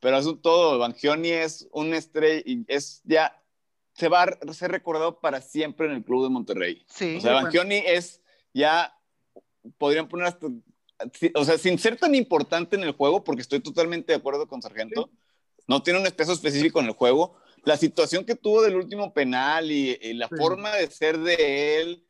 [0.00, 0.78] Pero es un todo.
[0.78, 3.40] Bangioni es un estrella y es ya.
[3.94, 6.84] Se va a ser recordado para siempre en el club de Monterrey.
[6.88, 7.16] Sí.
[7.16, 7.46] O sea, bueno.
[7.46, 8.20] Bangioni es
[8.52, 8.92] ya.
[9.78, 10.48] Podrían poner hasta.
[11.34, 14.60] O sea, sin ser tan importante en el juego, porque estoy totalmente de acuerdo con
[14.60, 15.10] Sargento,
[15.66, 17.36] no tiene un peso específico en el juego.
[17.64, 20.34] La situación que tuvo del último penal y, y la Sí.
[20.36, 22.06] forma de ser de él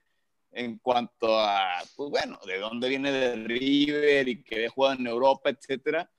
[0.53, 5.51] en cuanto a, pues bueno, de dónde viene de River y que jugado en Europa,
[5.51, 6.11] etcétera,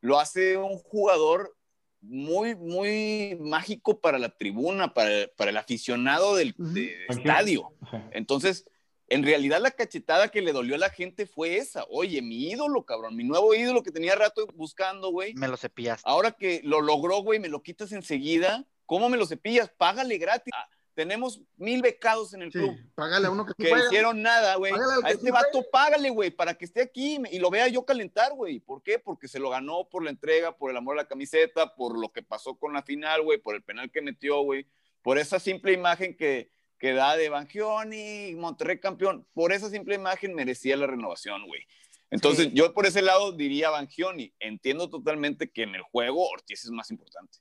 [0.00, 1.56] lo hace un jugador
[2.00, 7.72] muy, muy mágico para la tribuna, para, para el aficionado del de estadio.
[8.10, 8.66] Entonces,
[9.12, 11.84] en realidad la cachetada que le dolió a la gente fue esa.
[11.90, 15.34] Oye, mi ídolo, cabrón, mi nuevo ídolo que tenía rato buscando, güey.
[15.34, 16.02] Me lo cepillaste.
[16.08, 18.64] Ahora que lo logró, güey, me lo quitas enseguida.
[18.86, 19.70] ¿Cómo me lo cepillas?
[19.76, 20.52] Págale gratis.
[20.56, 23.86] Ah, tenemos mil becados en el Sí, club págale a uno que, que juega.
[23.86, 24.72] hicieron nada, güey.
[25.04, 28.60] A este vato págale, güey, para que esté aquí y lo vea yo calentar, güey.
[28.60, 28.98] ¿Por qué?
[28.98, 32.12] Porque se lo ganó por la entrega, por el amor a la camiseta, por lo
[32.12, 34.66] que pasó con la final, güey, por el penal que metió, güey,
[35.02, 36.50] por esa simple imagen que,
[36.82, 39.24] que da de Bangioni, Monterrey campeón.
[39.34, 41.62] Por esa simple imagen merecía la renovación, güey.
[42.10, 42.52] Entonces, Sí.
[42.54, 44.32] yo por ese lado diría Bangioni.
[44.40, 47.38] Entiendo totalmente que en el juego Ortiz es más importante.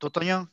[0.00, 0.50] ¿Tú, Toño?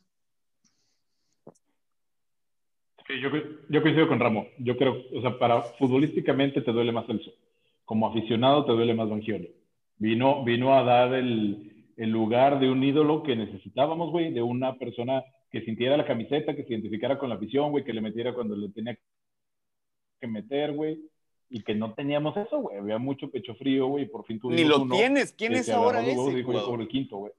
[3.07, 3.29] Sí, yo,
[3.69, 4.47] yo coincido con Ramo.
[4.59, 7.31] Yo creo, o sea, para futbolísticamente te duele más Celso.
[7.85, 9.49] Como aficionado te duele más Bangioni.
[9.97, 14.77] Vino, vino a dar el, el lugar de un ídolo que necesitábamos, güey, de una
[14.77, 15.23] persona
[15.55, 18.57] que sintiera la camiseta, que se identificara con la afición, güey, que le metiera cuando
[18.57, 18.97] le tenía
[20.19, 20.99] que meter, güey.
[21.49, 22.77] Y que no teníamos eso, güey.
[22.77, 25.31] Había mucho pecho frío, güey, y por fin tuvimos Ni lo uno tienes.
[25.31, 26.37] ¿Quién es ahora huevos ese?
[26.37, 26.65] dijo, yo jugador?
[26.69, 27.31] cobro el quinto, güey.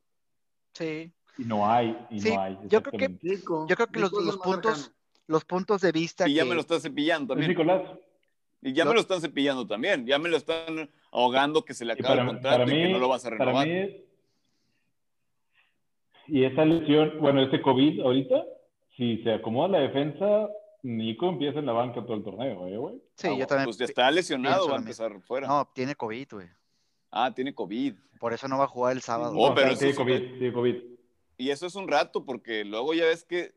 [0.72, 1.12] Sí.
[1.36, 2.56] Y no hay, y Sí, no hay.
[2.68, 3.38] yo creo que-
[3.68, 4.96] Yo creo que los, los puntos, cercano.
[5.26, 7.50] los puntos de vista Y ya que- me lo están cepillando también.
[7.50, 7.82] Nicolás.
[8.62, 10.06] Y ya Lo- me lo están cepillando también.
[10.06, 12.98] Ya me lo están ahogando que se le acaba el contrato para y que no
[12.98, 13.68] lo vas a para renovar.
[13.68, 14.05] mí
[16.28, 18.44] y esa lesión, bueno, este COVID ahorita,
[18.96, 20.48] si se acomoda la defensa,
[20.82, 22.94] Nico empieza en la banca todo el torneo, ¿eh, güey?
[23.14, 23.64] Sí, yo Ah, también.
[23.66, 25.48] Pues ya está lesionado, va a empezar fuera.
[25.48, 26.46] No, tiene COVID, güey.
[27.10, 27.94] Ah, tiene COVID.
[28.20, 29.34] Por eso no va a jugar el sábado.
[29.36, 30.76] Oh, No, pero o sea, eso tiene sí COVID, tiene COVID.
[31.38, 33.52] Y eso es un rato, porque luego ya ves que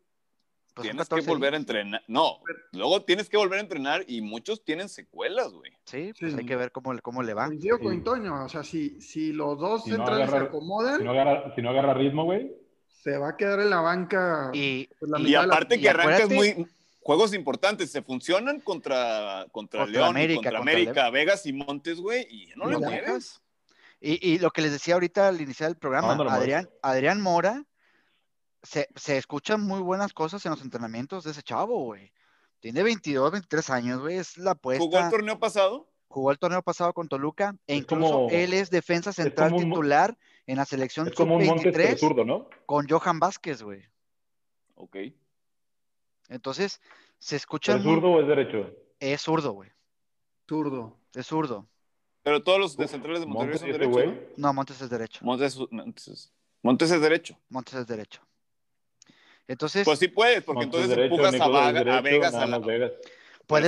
[0.73, 2.01] Pues tienes que 14 volver a entrenar.
[2.07, 2.39] No,
[2.73, 5.71] luego tienes que volver a entrenar y muchos tienen secuelas, güey.
[5.85, 6.39] Sí, pues Sí.
[6.39, 7.47] hay que ver cómo, le- cómo le va.
[7.47, 7.83] Coincido Sí.
[7.83, 11.03] con Toño, o sea, si, si los dos Si no centrales agarra- se acomodan, Si
[11.03, 12.51] no agarra, si no agarra ritmo, güey,
[13.01, 14.51] se va a quedar en la banca.
[14.53, 16.65] Y, pues, la Y la- aparte y que arrancas muy
[17.01, 21.99] juegos importantes, se funcionan contra, contra, Contra León, América, contra contra América, Vegas y Montes,
[21.99, 23.41] güey, y ya no Y le mueves.
[24.01, 27.21] y, y lo que les decía ahorita al iniciar el programa, No, no Adrián, Adrián
[27.21, 27.63] Mora,
[28.61, 32.11] se, se escuchan muy buenas cosas en los entrenamientos de ese chavo, güey.
[32.59, 34.17] Tiene 22, 23 años, güey.
[34.17, 34.83] Es la apuesta.
[34.83, 35.89] ¿Jugó el torneo pasado?
[36.09, 40.17] Jugó el torneo pasado con Toluca e incluso como- él es defensa central como titular
[40.51, 42.49] en la selección es como un Montes sub-23 zurdo, ¿no?
[42.65, 43.83] con Johan Vázquez, güey.
[44.75, 44.97] Ok.
[46.29, 46.81] Entonces,
[47.19, 48.73] se ¿Pero escucha ¿Es zurdo o es derecho?
[48.99, 49.69] Es zurdo, güey.
[50.47, 50.97] Zurdo.
[51.13, 51.67] Es zurdo.
[52.23, 53.93] Pero todos los de centrales de Monterrey Montes son y ese derechos.
[53.93, 54.33] güey.
[54.37, 54.47] ¿no?
[54.47, 55.19] No, Montes es derecho.
[55.25, 57.37] Montes, Montes, es- Montes es derecho.
[57.49, 58.21] Montes es derecho.
[59.47, 62.59] Entonces, Pues sí puedes, porque Montes entonces derecho, empujas a, Vaga- a Vegas a la.
[62.59, 62.91] Vegas.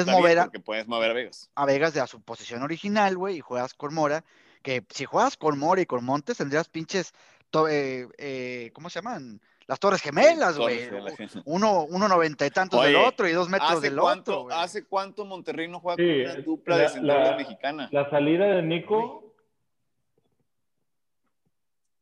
[0.06, 1.50] mover a, puedes mover a Vegas.
[1.56, 4.24] a Vegas de a su posición original, güey, y juegas con Mora.
[4.62, 7.14] Que si juegas con Mora y con Montes, tendrías pinches,
[7.50, 9.42] to- eh, eh, ¿cómo se llaman?
[9.68, 10.90] Las Torres Gemelas, güey.
[11.46, 14.56] Uno, uno noventa y tantos del otro y dos metros ¿Hace del cuánto, otro.
[14.58, 17.90] ¿Hace cuánto Monterrey no juega Sí, con una dupla de la- la- mexicana?
[17.92, 19.34] La salida de Nico,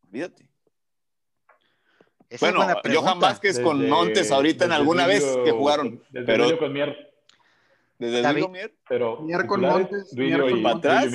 [0.07, 0.49] Olvídate.
[2.29, 3.19] Esa es Bueno, Johan.
[3.19, 6.03] Vázquez con desde- Montes ahorita en alguna vez que jugaron.
[6.09, 7.13] Desde pero- con Mier,
[7.99, 11.11] Desde David- Mier, pero Mier con Montes, Mier con y- Montes.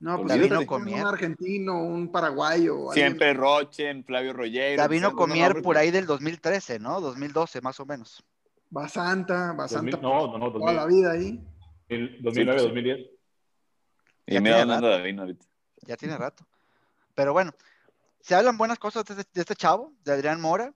[0.00, 0.04] Y.
[0.04, 1.00] No, pues Davino siempre Comier.
[1.00, 2.90] un argentino, un paraguayo.
[2.90, 4.82] alguien- siempre Rochen, Flavio Rollero.
[4.82, 5.78] Davino pues, Comier nombre, por pues.
[5.84, 7.00] ahí del 2013, ¿no?
[7.00, 8.22] 2012 más o menos.
[8.70, 9.96] Basanta, Basanta.
[9.96, 11.44] 2000, no, no, no, Toda la 2000, vida ahí.
[12.20, 12.98] 2009, Sí, 2010.
[14.26, 14.98] Y Ya mira tiene dónde anda rato.
[14.98, 15.46] Davino ahorita.
[15.86, 16.46] Ya tiene rato.
[17.14, 17.52] Pero bueno,
[18.20, 20.72] se hablan buenas cosas de este, de este chavo, de Adrián Mora.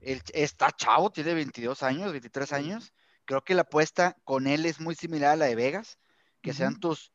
[0.00, 2.92] Él está chavo, tiene 22 años, 23 años.
[3.24, 5.98] Creo que la apuesta con él es muy similar a la de Vegas,
[6.42, 6.80] que sean Ujú.
[6.80, 7.12] tus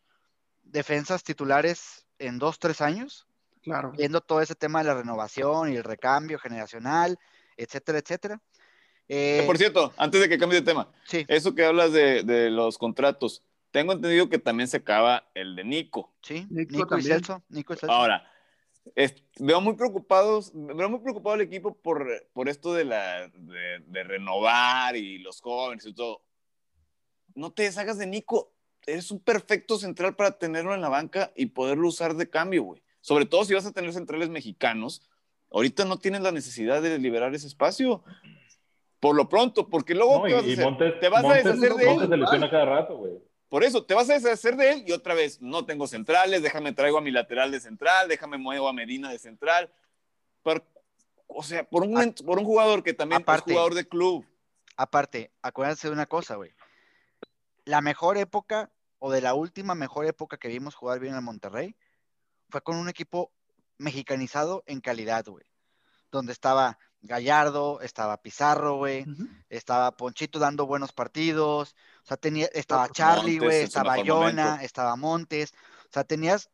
[0.64, 3.28] defensas titulares en dos, tres años,
[3.62, 3.92] Claro.
[3.92, 7.18] viendo todo ese tema de la renovación y el recambio generacional,
[7.56, 8.42] etcétera, etcétera.
[9.08, 12.50] Eh, por cierto, antes de que cambie de tema, sí, eso que hablas de, de
[12.50, 13.42] los contratos,
[13.72, 16.14] tengo entendido que también se acaba el de Nico.
[16.22, 17.04] sí, Nico Nico, y.
[17.04, 17.94] Celso, Nico y Celso.
[17.94, 18.30] Ahora,
[18.96, 23.80] es- veo muy preocupados, veo muy preocupado el equipo por, por esto de, la, de,
[23.86, 26.22] de renovar y los jóvenes y todo.
[27.36, 28.53] No te deshagas de Nico.
[28.86, 32.84] Eres un perfecto central para tenerlo en la banca y poderlo usar de cambio, güey.
[33.02, 35.10] Sobre todo si vas a tener centrales mexicanos.
[35.52, 38.04] Ahorita no tienes la necesidad de liberar ese espacio.
[39.00, 40.66] Por lo pronto, porque luego, No, ¿qué y, vas a y hacer?
[40.66, 42.10] Montes, te vas Montes- a deshacer de Montes él.
[42.10, 43.14] se lesiona cada rato, güey.
[43.50, 46.72] Por eso, te vas a deshacer de él y otra vez, no tengo centrales, déjame
[46.74, 49.72] traigo a mi lateral de central, déjame muevo a Medina de central.
[50.42, 50.66] Por-
[51.28, 53.52] o sea, por un, por un jugador que también Aparte.
[53.52, 54.26] es jugador de club.
[54.76, 56.52] Aparte, acuérdense de una cosa, güey.
[57.66, 58.72] La mejor época,
[59.06, 61.76] o de la última mejor época que vimos jugar bien en Monterrey,
[62.48, 63.34] fue con un equipo
[63.78, 65.44] mexicanizado en calidad, güey.
[66.10, 69.06] Donde estaba Gallardo, estaba Pizarro, güey,
[69.50, 74.66] estaba Ponchito dando buenos partidos, o sea, tenía, estaba Charlie, güey, estaba Yona, momento.
[74.66, 76.50] estaba Montes, o sea, tenías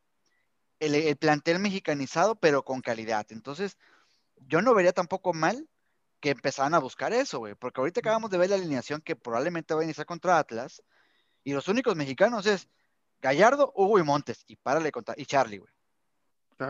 [0.80, 3.26] el, el plantel mexicanizado, pero con calidad.
[3.30, 3.78] Entonces,
[4.48, 5.68] yo no vería tampoco mal
[6.18, 9.72] que empezaran a buscar eso, güey, porque ahorita acabamos de ver la alineación que probablemente
[9.72, 10.82] va a iniciar contra Atlas,
[11.44, 12.68] y los únicos mexicanos es
[13.20, 15.72] Gallardo, Hugo y Montes, y párale contra, y Charlie, güey.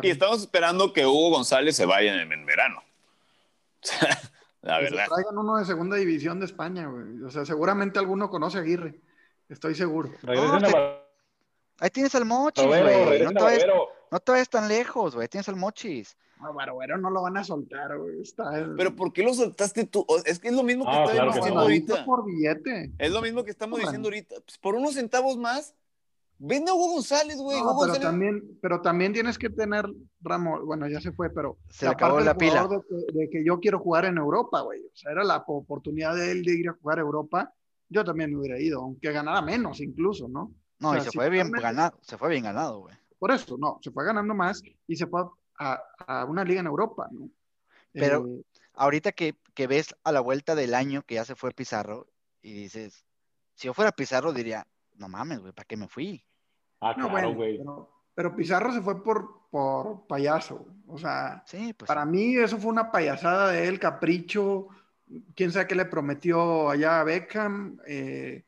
[0.02, 2.82] Y estamos esperando que Hugo González se vaya en, en verano.
[4.62, 5.06] la Que se verdad.
[5.08, 7.22] traigan uno de segunda división de España, güey.
[7.24, 9.00] O sea, seguramente alguno conoce a Aguirre.
[9.48, 10.10] Estoy seguro.
[10.22, 11.00] Regresen No, a te-
[11.82, 12.82] Ahí tienes al Mochis, güey,
[13.22, 13.30] no
[14.10, 16.14] no te vayas tan lejos, güey, tienes al Mochis.
[16.42, 18.20] A Barovero no lo van a soltar, güey.
[18.22, 20.06] Está Pero ¿por qué lo soltaste tú?
[20.24, 21.60] Es que es lo mismo que Ah, estamos claro diciendo no.
[21.62, 22.04] ahorita.
[22.04, 22.92] por billete.
[22.98, 24.36] Es lo mismo que estamos diciendo ahorita.
[24.44, 25.74] Pues por unos centavos más,
[26.38, 27.58] vende a Hugo González, güey.
[27.58, 29.84] No, Hugo pero González- también, pero también tienes que tener,
[30.22, 32.66] Ramos, bueno, ya se fue, pero Se le acabó la pila.
[32.66, 34.80] De, que- de que yo quiero jugar en Europa, güey.
[34.84, 37.52] O sea, era la oportunidad de él de ir a jugar a Europa.
[37.88, 40.52] Yo también me hubiera ido, aunque ganara menos incluso, ¿no?
[40.78, 42.94] No, O sea, y se si fue bien ganado, se fue bien ganado, güey.
[43.18, 45.24] Por eso, no, se fue ganando más y se fue
[45.60, 47.30] a, a una liga en Europa, ¿no?
[47.92, 48.42] Pero- Eh,
[48.72, 52.08] Ahorita que, que ves a la vuelta del año que ya se fue Pizarro
[52.40, 53.04] y dices,
[53.54, 56.24] si yo fuera Pizarro diría, no mames, güey, ¿para qué me fui?
[56.80, 57.58] Ah, no, claro, bueno, güey.
[57.58, 60.66] pero, pero Pizarro se fue por, por payaso.
[60.86, 64.68] O sea, Sí, pues para mí eso fue una payasada de él, capricho.
[65.34, 68.46] Quién sabe qué le prometió allá a Beckham, eh,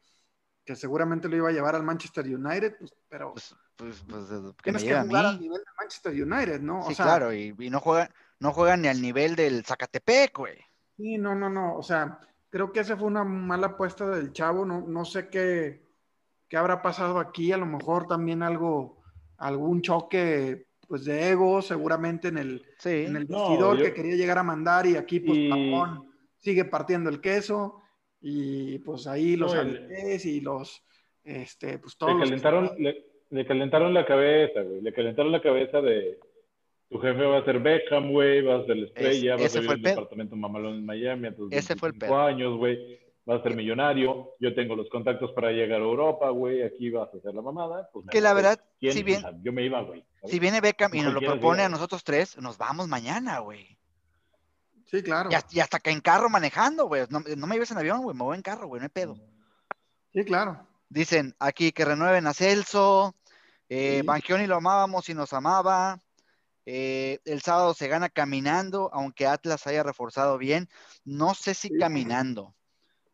[0.64, 4.26] que seguramente lo iba a llevar al Manchester United, pues, pero pues, pues, pues,
[4.62, 5.43] que me tienes lleve que a jugar al mí.
[5.45, 6.83] nivel del Manchester United, ¿no?
[6.85, 8.11] Sí, o sea, claro, y, y no juega,
[8.41, 10.59] no juega ni al nivel del Zacatepec, güey.
[10.97, 11.76] Sí, no, no, no.
[11.76, 12.18] O sea,
[12.51, 14.64] creo que esa fue una mala apuesta del chavo.
[14.64, 15.83] No, no sé qué,
[16.49, 17.51] qué habrá pasado aquí.
[17.53, 19.03] A lo mejor también algo,
[19.39, 23.05] algún choque pues de ego, seguramente en el, Sí.
[23.07, 26.12] en el No, vestidor yo- que quería llegar a mandar y aquí pues Y- Pavón
[26.37, 27.80] sigue partiendo el queso
[28.20, 30.85] y pues ahí los No, el- y los
[31.24, 34.80] este pues todos Le los calentaron, le, le calentaron la cabeza, güey.
[34.83, 36.18] Le calentaron la cabeza de
[36.91, 39.64] tu jefe va a ser Beckham, güey, va a ser la estrella, va a ser
[39.64, 39.95] el el pedo.
[39.95, 43.01] departamento mamalón en Miami a tus Ese fue el 25 años, güey.
[43.24, 47.09] Vas a ser millonario, yo tengo los contactos para llegar a Europa, güey, aquí vas
[47.14, 47.89] a hacer la mamada.
[47.93, 50.05] Pues Que la verdad, si bien- yo me iba, güey.
[50.24, 53.78] Si viene Beckham y No nos lo propone a nosotros tres, nos vamos mañana, güey.
[54.87, 57.05] sí claro Y, hasta- y hasta que en carro manejando, güey.
[57.11, 59.16] No, no me lleves en avión, güey, me voy en carro, güey, no hay pedo.
[60.12, 63.14] sí claro Dicen aquí que renueven a Celso.
[63.74, 64.46] Eh, Sí.
[64.46, 65.98] Lo amábamos y nos amaba.
[66.66, 70.68] Eh, el sábado se gana caminando, aunque Atlas haya reforzado bien.
[71.04, 71.78] No sé si Sí.
[71.78, 72.54] caminando,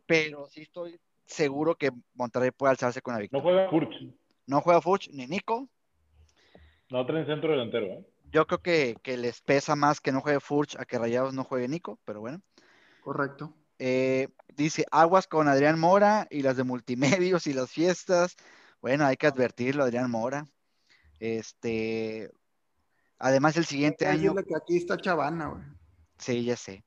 [0.06, 3.42] pero sí estoy seguro que Monterrey puede alzarse con la No victoria.
[3.42, 4.14] juega Furch.
[4.46, 5.68] No juega Fuchs ni Nico.
[6.90, 8.06] No traen centro delantero, ¿eh?
[8.30, 11.44] Yo creo que, que les pesa más que no juegue Furch a que Rayados no
[11.44, 12.40] juegue Nico, pero bueno.
[13.00, 13.54] Correcto.
[13.78, 18.36] Eh, dice aguas con Adrián Mora y las de multimedios y las fiestas.
[18.80, 20.46] Bueno, hay que advertirlo, Adrián Mora.
[21.20, 22.30] Este,
[23.18, 25.62] además el siguiente año, que aquí está Chavana, güey.
[26.18, 26.84] sí, ya sé.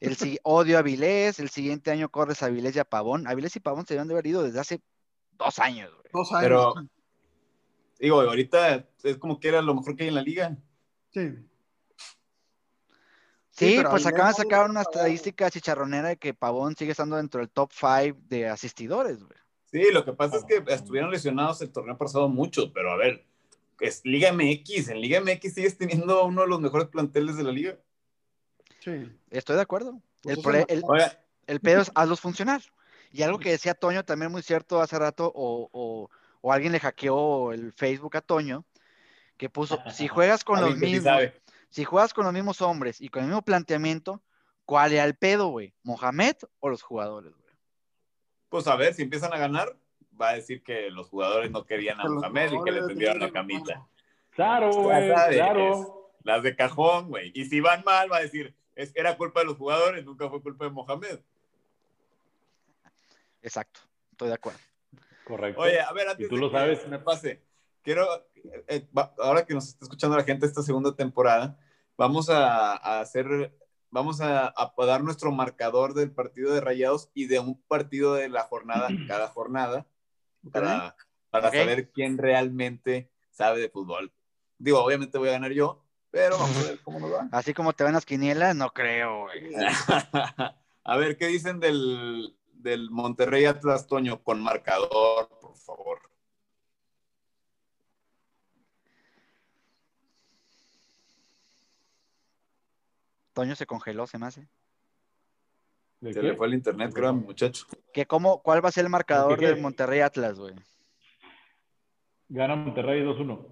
[0.00, 3.26] El si- odio a Avilés, el siguiente año corres a Avilés y a Pavón.
[3.26, 4.80] Avilés y Pavón se deben de haber ido desde hace
[5.32, 6.06] dos años, güey.
[6.12, 6.42] Dos años.
[6.42, 6.74] Pero,
[7.98, 10.56] digo, ahorita es como que era lo mejor que hay en la liga.
[11.12, 11.34] Sí.
[13.50, 17.50] Sí, pues acaban de sacar una estadística chicharronera de que Pavón sigue estando dentro del
[17.50, 19.38] top 5 de asistidores, güey.
[19.72, 23.24] Sí, lo que pasa es que estuvieron lesionados el torneo pasado muchos, pero a ver,
[23.78, 24.88] es Liga MX.
[24.88, 27.78] En Liga MX sigues teniendo uno de los mejores planteles de la liga.
[28.80, 29.10] Sí.
[29.30, 30.00] Estoy de acuerdo.
[30.22, 32.62] Pues El, pre- pedo es hazlos funcionar.
[33.12, 36.10] Y algo que decía Toño también muy cierto hace rato, o, o-
[36.42, 38.64] o alguien le hackeó el Facebook a Toño,
[39.36, 41.04] que puso, si juegas con los mismos,
[41.70, 44.22] si juegas con los mismos hombres y con el mismo planteamiento,
[44.64, 45.74] ¿cuál era el pedo, güey?
[45.82, 47.49] ¿Mohamed o los jugadores, güey?
[48.50, 49.74] Pues a ver, si empiezan a ganar,
[50.20, 53.30] va a decir que los jugadores no querían a Mohamed y que le tendieron la
[53.30, 53.86] camita.
[54.30, 56.10] Claro, güey, claro.
[56.22, 57.32] Las de cajón, güey.
[57.34, 60.28] Y si van mal, va a decir, es que era culpa de los jugadores, nunca
[60.28, 61.20] fue culpa de Mohamed.
[63.42, 63.80] Exacto,
[64.12, 64.58] estoy de acuerdo.
[65.24, 65.60] Correcto.
[65.62, 66.88] Oye, a ver, antes Y tú de lo que sabes.
[66.88, 67.42] me pase,
[67.82, 68.06] quiero,
[68.68, 71.58] eh, va- ahora que nos está escuchando la gente esta segunda temporada,
[71.96, 73.54] vamos a, a hacer,
[73.90, 78.28] vamos a, a dar nuestro marcador del partido de Rayados y de un partido de
[78.28, 79.86] la jornada, cada jornada,
[80.52, 80.96] para,
[81.30, 84.12] para saber quién realmente sabe de fútbol.
[84.58, 87.28] Digo, obviamente voy a ganar yo, pero vamos a ver cómo nos va.
[87.32, 89.50] Así como te ven las quinielas, no creo, güey.
[90.84, 96.09] a ver, ¿qué dicen del, del Monterrey Atlas Toño con marcador, por favor?
[103.40, 104.46] Toño se congeló, se me hace.
[106.00, 106.26] ¿De Se qué?
[106.26, 107.64] le fue el internet, creo, muchacho.
[107.90, 109.46] ¿Qué, cómo, ¿Cuál va a ser el marcador qué?
[109.46, 110.54] del Monterrey Atlas, güey?
[112.28, 113.46] Gana Monterrey 2-1.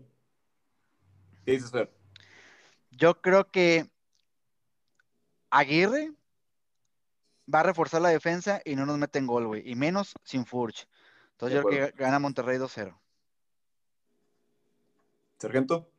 [1.46, 1.90] ¿Qué dices, Fer?
[2.90, 3.90] Yo creo que
[5.48, 6.12] Aguirre
[7.52, 9.62] va a reforzar la defensa y no nos meten gol, güey.
[9.70, 10.86] Y menos sin Furch.
[11.30, 12.94] Entonces yo creo que gana Monterrey 2-0.
[15.38, 15.90] ¿Sargento?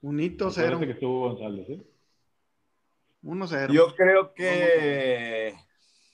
[0.00, 0.78] Un hito Me cero.
[0.80, 1.86] que estuvo González, ¿eh?
[3.22, 3.72] 1-0.
[3.72, 5.54] Yo creo que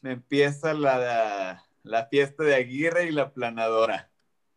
[0.02, 4.10] me empieza la, la fiesta de Aguirre y la planadora.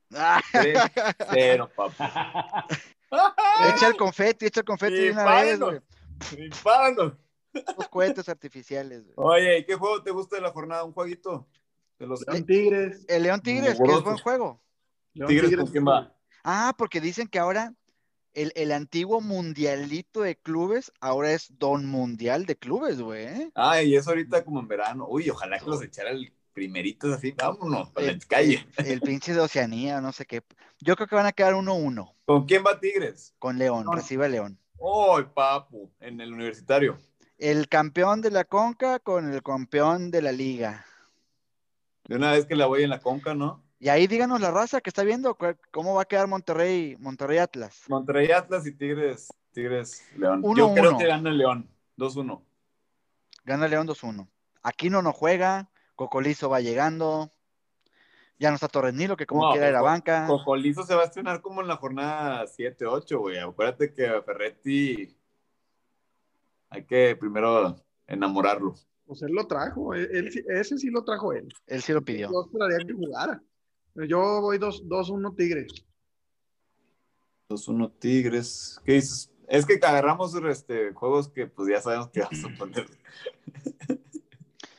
[0.10, 2.66] 3-0, papá.
[3.76, 5.60] echa el confeti, echa el confeti de una vez,
[6.32, 7.18] Disparando.
[7.54, 7.66] güey.
[7.78, 9.14] Los cohetes artificiales, güey.
[9.18, 10.84] Oye, ¿y qué juego te gusta de la jornada?
[10.84, 11.47] ¿Un jueguito?
[11.97, 13.06] De los León Tigres.
[13.08, 14.62] El León Tigres, que es buen juego.
[15.14, 16.14] León Tigres, ¿con quién va?
[16.43, 17.74] Ah, porque dicen que ahora
[18.34, 23.26] el, el antiguo mundialito de clubes ahora es don mundial de clubes, güey.
[23.26, 23.52] ¿eh?
[23.56, 25.08] Ah, y es ahorita como en verano.
[25.10, 27.32] Uy, ojalá que los echara el primerito así.
[27.32, 28.66] Vámonos, para la El, calle.
[28.78, 30.42] el- el pinche de Oceanía, no sé qué.
[30.80, 33.34] Yo creo que van a quedar 1-1 ¿Con quién va Tigres?
[33.40, 33.96] con León, León.
[33.98, 34.60] recibe a León.
[34.78, 35.92] ¡Oh, papu!
[36.00, 36.98] En el universitario.
[37.38, 40.86] El campeón de la Conca con el campeón de la liga.
[42.06, 43.64] De una vez que la voy en la conca, ¿no?
[43.80, 45.38] Y ahí díganos la raza que está viendo
[45.72, 47.84] cómo va a quedar Monterrey, Monterrey Atlas.
[47.88, 50.42] Monterrey Atlas y Tigres, Tigres León.
[50.44, 50.98] Uno, Yo creo uno.
[51.00, 51.70] que gana el León.
[51.98, 52.42] 2-1.
[53.46, 54.28] Gana León 2-1.
[54.64, 57.32] Aquino no juega, Cocolizo va llegando.
[58.38, 60.26] Ya no está Torres Nilo, que como No, quiera era banca.
[60.28, 63.38] Cocolizo se va a estrenar como en la jornada 7-8, güey.
[63.38, 65.16] Acuérdate que a Ferretti
[66.70, 67.76] hay que primero
[68.08, 68.76] enamorarlo.
[69.06, 69.94] Pues él lo trajo.
[69.94, 71.48] él- ese sí lo trajo él.
[71.68, 72.30] Él sí lo pidió.
[72.32, 73.42] Yo esperaría que jugara.
[73.96, 75.86] Yo voy 2-1 Tigres.
[77.50, 78.80] 2-1 Tigres.
[78.86, 79.32] ¿Qué dices?
[79.48, 82.88] Es que agarramos este, juegos que pues ya sabemos que vas a poner.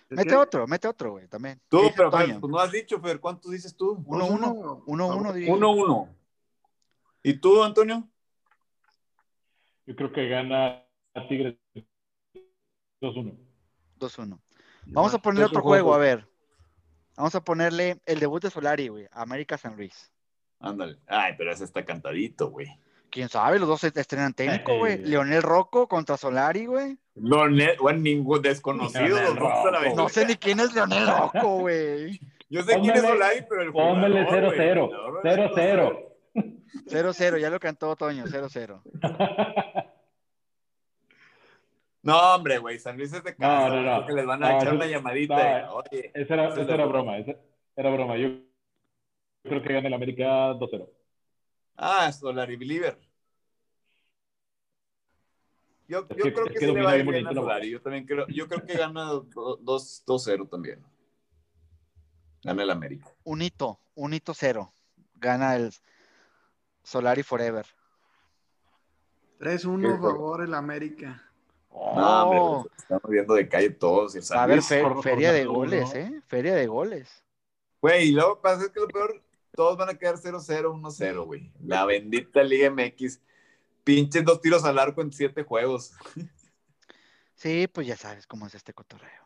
[0.08, 1.60] Mete otro, mete otro, güey, también.
[1.68, 3.96] Tú, ¿Qué dice pero Fer, pues no has dicho, Fer, ¿cuántos dices tú?
[4.06, 4.84] 1-1.
[4.84, 5.54] 1-1, diría.
[5.54, 6.16] 1-1.
[7.22, 8.08] ¿Y tú, Antonio?
[9.86, 10.84] Yo creo que gana
[11.28, 11.56] Tigres
[13.00, 13.36] 2-1.
[13.98, 14.40] 2-1.
[14.86, 15.94] Vamos a poner otro otro juego, juego.
[15.94, 16.29] a ver.
[17.16, 19.06] Vamos a ponerle el debut de Solari, güey.
[19.12, 20.10] América San Luis.
[20.60, 20.98] Ándale.
[21.06, 22.68] Ay, pero ese está cantadito, güey.
[23.10, 24.92] Quién sabe, los dos se estrenan técnico, güey.
[24.94, 25.04] Ey.
[25.06, 26.96] Leonel Rocco contra Solari, güey.
[27.16, 29.02] No, ne- bueno, ningún desconocido.
[29.06, 29.94] Leonel los dos a la vez.
[29.96, 32.20] No sé ni quién es Leonel Rocco, güey.
[32.48, 34.70] Yo sé quién es Solari, pero el jugador, Póngale güey, 0-0.
[34.72, 36.06] el jugador vale 0-0.
[36.86, 38.80] 0-0, ya lo cantó Toño, 0-0.
[42.02, 43.68] No, hombre, güey, San Luis es de casa.
[43.68, 44.06] No, no, no.
[44.06, 45.62] que les van a No, echar una llamadita.
[45.66, 46.92] no, Oye, Esa era, Esa es era broma.
[47.12, 47.18] broma.
[47.18, 47.34] Esa
[47.76, 48.16] era broma.
[48.16, 48.28] Yo
[49.44, 50.88] creo que gana el América 2-0.
[51.76, 52.98] ah, Solari Believer.
[55.88, 57.34] Yo, Es yo que- creo es que, que sí le va a ir bien a.
[57.34, 57.70] Solari.
[57.70, 60.82] Yo también creo, yo creo que gana do- dos- 2-0 también.
[62.44, 63.06] Gana el América.
[63.24, 64.72] Un hito, un hito cero.
[65.16, 65.70] Gana el
[66.82, 67.66] Solari Forever.
[69.38, 71.29] 3-1 Qué favor el América.
[71.72, 74.14] No, hombre, estamos viendo de calle todos.
[74.14, 74.66] y el a Luis.
[74.66, 76.20] fe- feria de goles, ¿eh?
[76.26, 77.24] Feria de goles.
[77.80, 79.22] Güey, y luego pasa es que lo peor,
[79.54, 81.52] todos van a quedar 0-0, 1-0, güey.
[81.64, 83.20] La bendita Liga MX.
[83.84, 85.92] Pinches dos tiros al arco en siete juegos.
[87.34, 89.24] Sí, pues ya sabes cómo es este cotorreo.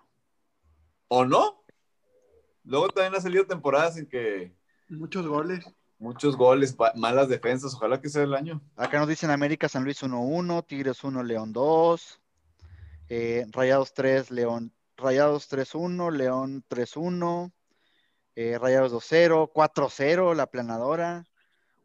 [1.09, 1.62] ¿O no?
[2.64, 4.55] Luego también ha salido temporadas en que
[4.88, 5.64] Muchos goles.
[5.99, 7.74] muchos goles, malas defensas.
[7.74, 8.61] Ojalá que sea el año.
[8.76, 12.20] Acá nos dicen América San Luis 1-1, Tigres 1, León 2,
[13.09, 17.52] eh, Rayados 3, León, Rayados 3-1, León 3-1,
[18.36, 21.24] eh, Rayados 2-0, 4-0, la planadora.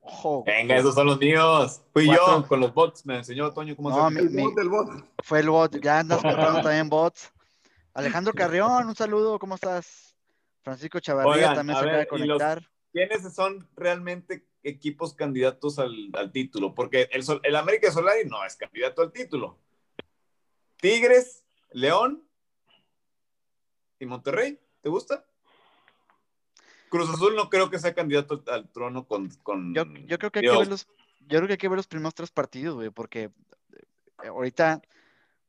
[0.02, 1.82] Ojo, Venga, esos son los míos.
[1.94, 2.42] Fui Cuatro.
[2.42, 3.06] yo con los bots.
[3.06, 4.12] Me enseñó Toño cómo No, hacer.
[4.24, 4.90] mi- El mi- bot del bot.
[5.24, 7.32] fue el bot, ya andas comprando también bots.
[7.94, 10.16] Alejandro Carrión, un saludo, ¿cómo estás?
[10.62, 12.70] Francisco Chavarría Oigan, también se acaba de ver, y los- conectar.
[12.92, 16.74] ¿Quiénes son realmente equipos candidatos al, al título?
[16.74, 19.58] Porque el, el América de Solari no es candidato al título.
[20.82, 22.24] Tigres, León
[24.00, 24.60] y Monterrey.
[24.82, 25.26] ¿Te gusta?
[26.90, 30.32] Cruz Azul no creo que sea candidato al, al trono con, con Yo, yo creo
[30.32, 30.88] que hay que ver los,
[31.20, 33.30] yo creo que hay que ver los primeros tres partidos, güey, porque
[34.24, 34.82] eh, ahorita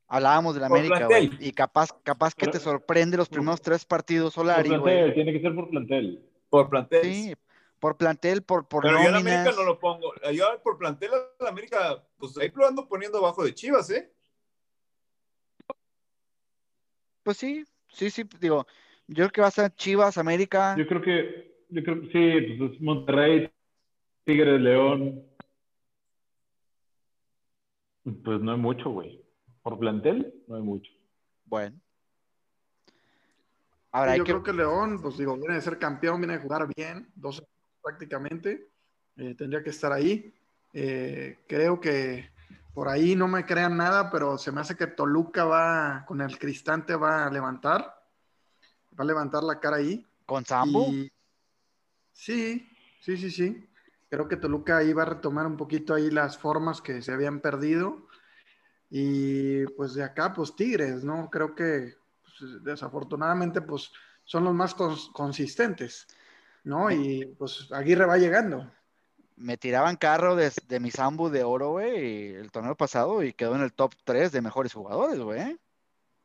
[0.08, 4.34] hablábamos del Por América, güey, y capaz, capaz que te sorprende los primeros tres partidos
[4.34, 4.80] Por Solari, güey.
[4.82, 6.28] plantel, tiene que ser por plantel.
[6.50, 7.02] por plantel.
[7.04, 7.34] Sí,
[7.78, 9.38] por plantel, por, por Pero yo al nóminas.
[9.46, 10.12] América no lo pongo.
[10.34, 11.10] Yo por plantel
[11.48, 14.12] América, pues ahí lo ando poniendo abajo de Chivas, ¿eh?
[17.22, 18.66] Pues sí, sí, sí, digo,
[19.06, 20.74] yo creo que va a ser Chivas, América.
[20.76, 23.50] Yo creo que, yo creo que sí, pues es Monterrey,
[24.24, 25.26] Tigres, León.
[28.02, 29.22] Pues no hay mucho, güey.
[29.62, 30.90] Por plantel, no hay mucho.
[31.44, 31.78] Bueno.
[33.92, 36.66] Ahora yo que, creo que León, pues digo, viene de ser campeón, viene de jugar
[36.74, 37.42] bien, dos
[37.82, 38.68] prácticamente.
[39.16, 40.32] eh, tendría que estar ahí.
[40.72, 42.30] Eh, creo que
[42.74, 46.38] por ahí no me crean nada, pero se me hace que Toluca va, con el
[46.38, 47.80] Cristante va a levantar.
[48.98, 50.06] Va a levantar la cara ahí.
[50.26, 50.86] con Sambo.
[50.88, 51.10] Y-
[52.12, 52.68] Sí,
[53.00, 53.68] sí, sí, sí.
[54.08, 57.40] Creo que Toluca ahí va a retomar un poquito ahí las formas que se habían
[57.40, 58.06] perdido.
[58.90, 61.30] Y pues de acá, pues Tigres, ¿no?
[61.30, 63.90] Creo que pues, desafortunadamente, pues
[64.24, 66.06] son los más cons- consistentes,
[66.64, 66.90] ¿no?
[66.90, 68.70] Y pues Aguirre va llegando.
[69.40, 73.54] Me tiraban carro de, de mi Sambu de oro, güey, el torneo pasado y quedó
[73.56, 75.58] en el top 3 de mejores jugadores, güey.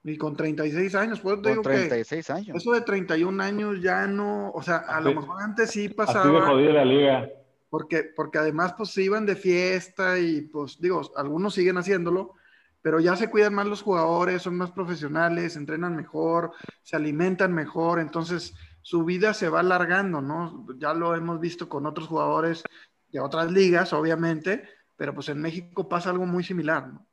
[0.04, 2.58] Y con 36 años, pues te Con digo que 36 años.
[2.58, 5.96] eso de 31 años ya no, o sea, a lo mejor antes sí Así de
[5.96, 6.46] pasaba.
[6.48, 7.30] jodida la liga.
[7.70, 12.34] Porque, porque además pues se iban de fiesta y pues digo, algunos siguen haciéndolo,
[12.82, 16.52] pero ya se cuidan más los jugadores, son más profesionales, entrenan mejor,
[16.84, 20.68] se alimentan mejor, entonces su vida se va alargando, ¿no?
[20.78, 22.64] Ya lo hemos visto con otros jugadores
[23.10, 27.08] de otras ligas, obviamente, pero pues en México pasa algo muy similar, ¿no?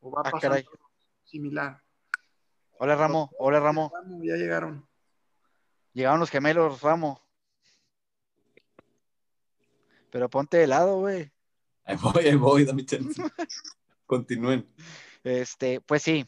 [0.00, 0.64] O va a Ah, pasar caray.
[0.64, 0.90] algo
[1.24, 1.82] similar.
[2.78, 3.30] Hola, Ramo.
[3.38, 3.92] Hola, Ramo.
[4.22, 4.86] Ya llegaron.
[5.92, 7.22] Llegaron los gemelos, Ramo.
[10.10, 11.30] Pero ponte de lado, güey.
[11.84, 13.20] Ahí voy, ahí voy, dame chance.
[14.06, 14.68] Continúen.
[15.24, 16.26] Este, pues sí,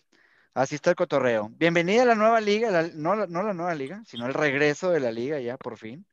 [0.55, 1.49] así está el cotorreo.
[1.51, 4.91] Bienvenida a la nueva liga, la- no, la- no la nueva liga, sino el regreso
[4.91, 6.05] de la liga ya, por fin.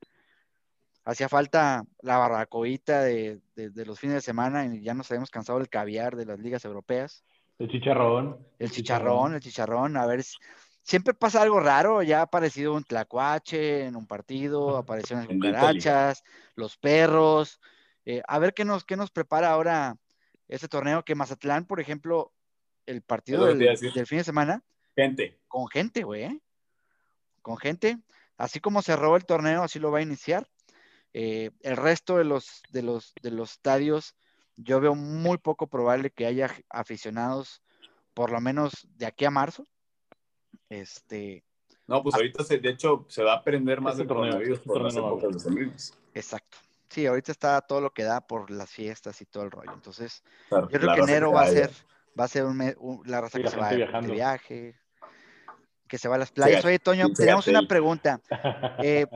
[1.06, 5.30] Hacía falta la barbacoita de, de- de los fines de semana y ya nos habíamos
[5.30, 7.24] cansado del caviar de las ligas europeas.
[7.60, 8.40] El chicharrón.
[8.58, 10.36] El chicharrón, el chicharrón, a ver, si-
[10.82, 16.24] siempre pasa algo raro, ya ha aparecido un tlacuache en un partido, aparecieron las cucarachas,
[16.56, 17.60] los perros,
[18.06, 19.96] eh, a ver qué nos, qué nos prepara ahora
[20.48, 22.34] este torneo, que Mazatlán, por ejemplo,
[22.88, 23.60] el partido del,
[23.94, 24.64] del fin de semana,
[24.96, 26.42] Gente, con gente, güey, ¿eh?
[27.42, 27.98] con gente,
[28.38, 30.48] así como cerró el torneo, así lo va a iniciar.
[31.18, 34.18] Eh, el resto de los, de los, de los estadios,
[34.58, 37.64] yo veo muy poco probable que haya aficionados,
[38.14, 39.66] por lo menos de aquí a marzo.
[40.68, 41.46] Este,
[41.88, 44.82] no, pues ahorita se, de hecho se va a aprender más de torneo, coronavirus por
[44.82, 45.94] las épocas de Luis.
[46.14, 46.58] exacto.
[46.90, 49.74] Sí, ahorita está todo lo que da por las fiestas y todo el rollo.
[49.74, 51.72] Entonces, Claro, yo creo que enero va a ser,
[52.20, 53.70] va a ser un, me- un- la raza Sí, que la se va
[54.02, 54.80] de viaje,
[55.88, 56.60] que se va a las playas.
[56.60, 57.50] Sí, Oye, Toño, sí, sí.
[57.52, 58.20] una pregunta.
[58.78, 59.08] Eh,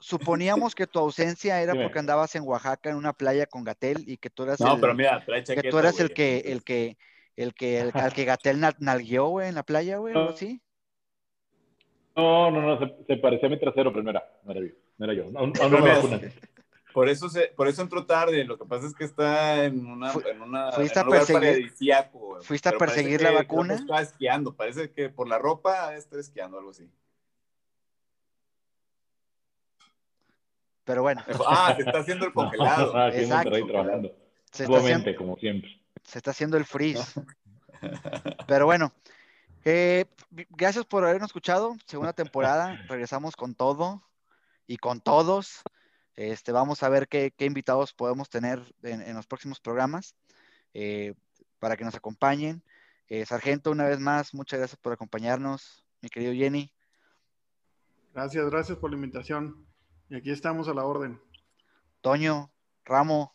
[0.00, 1.84] suponíamos que tu ausencia era Dime.
[1.84, 4.80] porque andabas en Oaxaca en una playa con Gatel y que tú eras No, el,
[4.80, 6.96] pero mira, trae que tú eras el que, el que,
[7.36, 10.60] el que, el, al que Gatel nal- nalgueó, güey, en la playa, güey, algo así.
[12.16, 14.72] No, no, no, se, se parecía a mi trasero, pero no era, no era yo,
[14.98, 15.30] no era yo.
[15.30, 16.32] No me.
[16.92, 18.44] Por eso, se, por eso entró tarde.
[18.44, 21.06] Lo que pasa es que está en, una, Fu- en, una, fuiste en a un
[21.06, 23.74] lugar perseguir- fuiste a perseguir la vacuna.
[23.74, 24.54] Estaba esquiando.
[24.56, 26.90] Parece que por la ropa está esquiando, algo así.
[30.88, 32.92] Pero bueno, Ah, se está haciendo el congelado.
[32.96, 33.50] Ah, Exacto.
[33.66, 34.16] Trabajando.
[34.50, 35.82] se está, haciendo, como siempre.
[36.02, 37.20] se está haciendo el freeze.
[38.48, 38.94] Pero bueno,
[39.66, 40.06] eh,
[40.48, 41.76] gracias por habernos escuchado.
[41.84, 44.02] Segunda temporada, regresamos con todo
[44.66, 45.60] y con todos.
[46.16, 50.14] Este, vamos a ver qué, qué invitados podemos tener en, en los próximos programas
[50.72, 51.12] eh,
[51.58, 52.62] para que nos acompañen.
[53.08, 56.72] Eh, Sargento, una vez más, muchas gracias por acompañarnos, mi querido Jenny.
[58.14, 59.68] Gracias, gracias por la invitación.
[60.10, 61.20] Y aquí estamos a la orden.
[62.00, 62.50] Toño,
[62.84, 63.34] Ramo,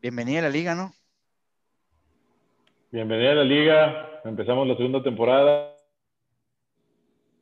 [0.00, 0.94] bienvenida a la liga, ¿no?
[2.90, 4.20] Bienvenida a la liga.
[4.24, 5.76] Empezamos la segunda temporada.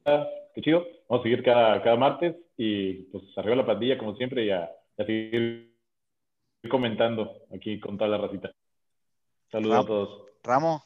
[0.05, 0.85] Qué chido.
[1.09, 4.64] Vamos a seguir cada, cada martes y pues arriba la pandilla como siempre y a,
[4.64, 5.73] a seguir
[6.69, 8.51] comentando aquí con toda la racita.
[9.53, 10.23] Saludos a todos.
[10.43, 10.85] Ramo,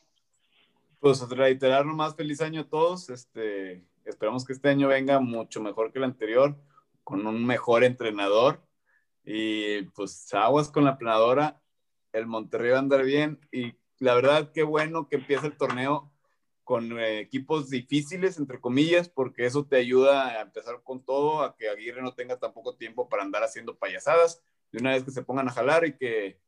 [1.01, 3.09] Pues reiterar nomás feliz año a todos.
[3.09, 6.57] Este, esperamos que este año venga mucho mejor que el anterior,
[7.05, 8.63] con un mejor entrenador.
[9.25, 11.61] Y pues aguas con la planadora.
[12.13, 13.41] El Monterrey va a andar bien.
[13.53, 16.13] Y la verdad, qué bueno que empiece el torneo
[16.65, 21.57] con eh, equipos difíciles, entre comillas, porque eso te ayuda a empezar con todo, a
[21.57, 24.43] que Aguirre no tenga tampoco tiempo para andar haciendo payasadas.
[24.71, 26.41] De una vez que se pongan a jalar y que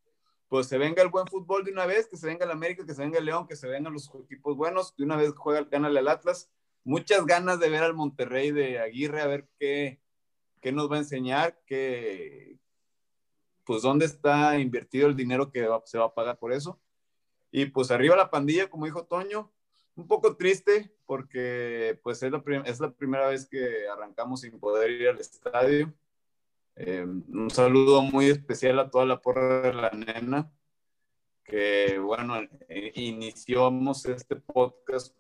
[0.49, 2.95] pues se venga el buen fútbol de una vez, que se venga el América, que
[2.95, 5.99] se venga el León, que se vengan los equipos buenos, de una vez juega, gánale
[5.99, 6.51] al Atlas.
[6.85, 10.01] Muchas ganas de ver al Monterrey de Aguirre, a ver qué,
[10.65, 12.57] qué nos va a enseñar, qué,
[13.65, 16.81] pues dónde está invertido el dinero que se va a pagar por eso.
[17.53, 19.53] Y pues arriba la pandilla, como dijo Toño,
[19.95, 24.91] un poco triste porque pues es la, es la primera vez que arrancamos sin poder
[24.91, 25.93] ir al estadio.
[26.77, 30.51] Eh, un saludo muy especial a toda la porra de la nena,
[31.45, 32.41] que bueno,
[32.71, 35.15] eh, iniciamos este podcast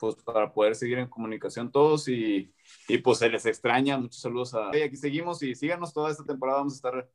[0.00, 2.52] pues para poder seguir en comunicación todos y,
[2.88, 3.98] y pues se les extraña.
[3.98, 4.70] Muchos saludos a...
[4.76, 6.60] Y aquí seguimos y síganos toda esta temporada.
[6.60, 7.10] Vamos a estar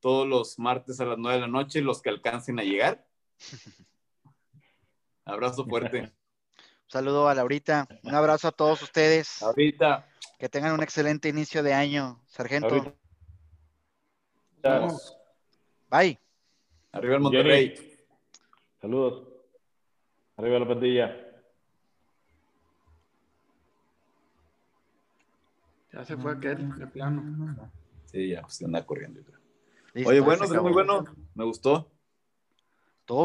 [0.00, 3.06] todos los martes a las 9 de la noche, los que alcancen a llegar.
[5.24, 6.00] Abrazo fuerte.
[6.00, 6.12] un
[6.88, 10.08] saludo a Laurita, un abrazo a todos ustedes, Ahorita.
[10.38, 12.20] que tengan un excelente inicio de año.
[12.26, 12.96] Sargento.
[14.62, 15.16] Vamos.
[15.90, 16.18] bye.
[16.92, 17.74] Arriba el Monterrey.
[18.80, 19.28] Saludos.
[20.36, 21.27] Arriba la pandilla.
[25.98, 27.68] Ya se fue aquel, de plano.
[28.06, 29.18] Sí, ya, pues anda corriendo.
[29.18, 29.40] yo creo.
[29.94, 31.04] Listo, Oye, bueno, muy bueno.
[31.34, 31.90] Me gustó.
[33.04, 33.24] Todo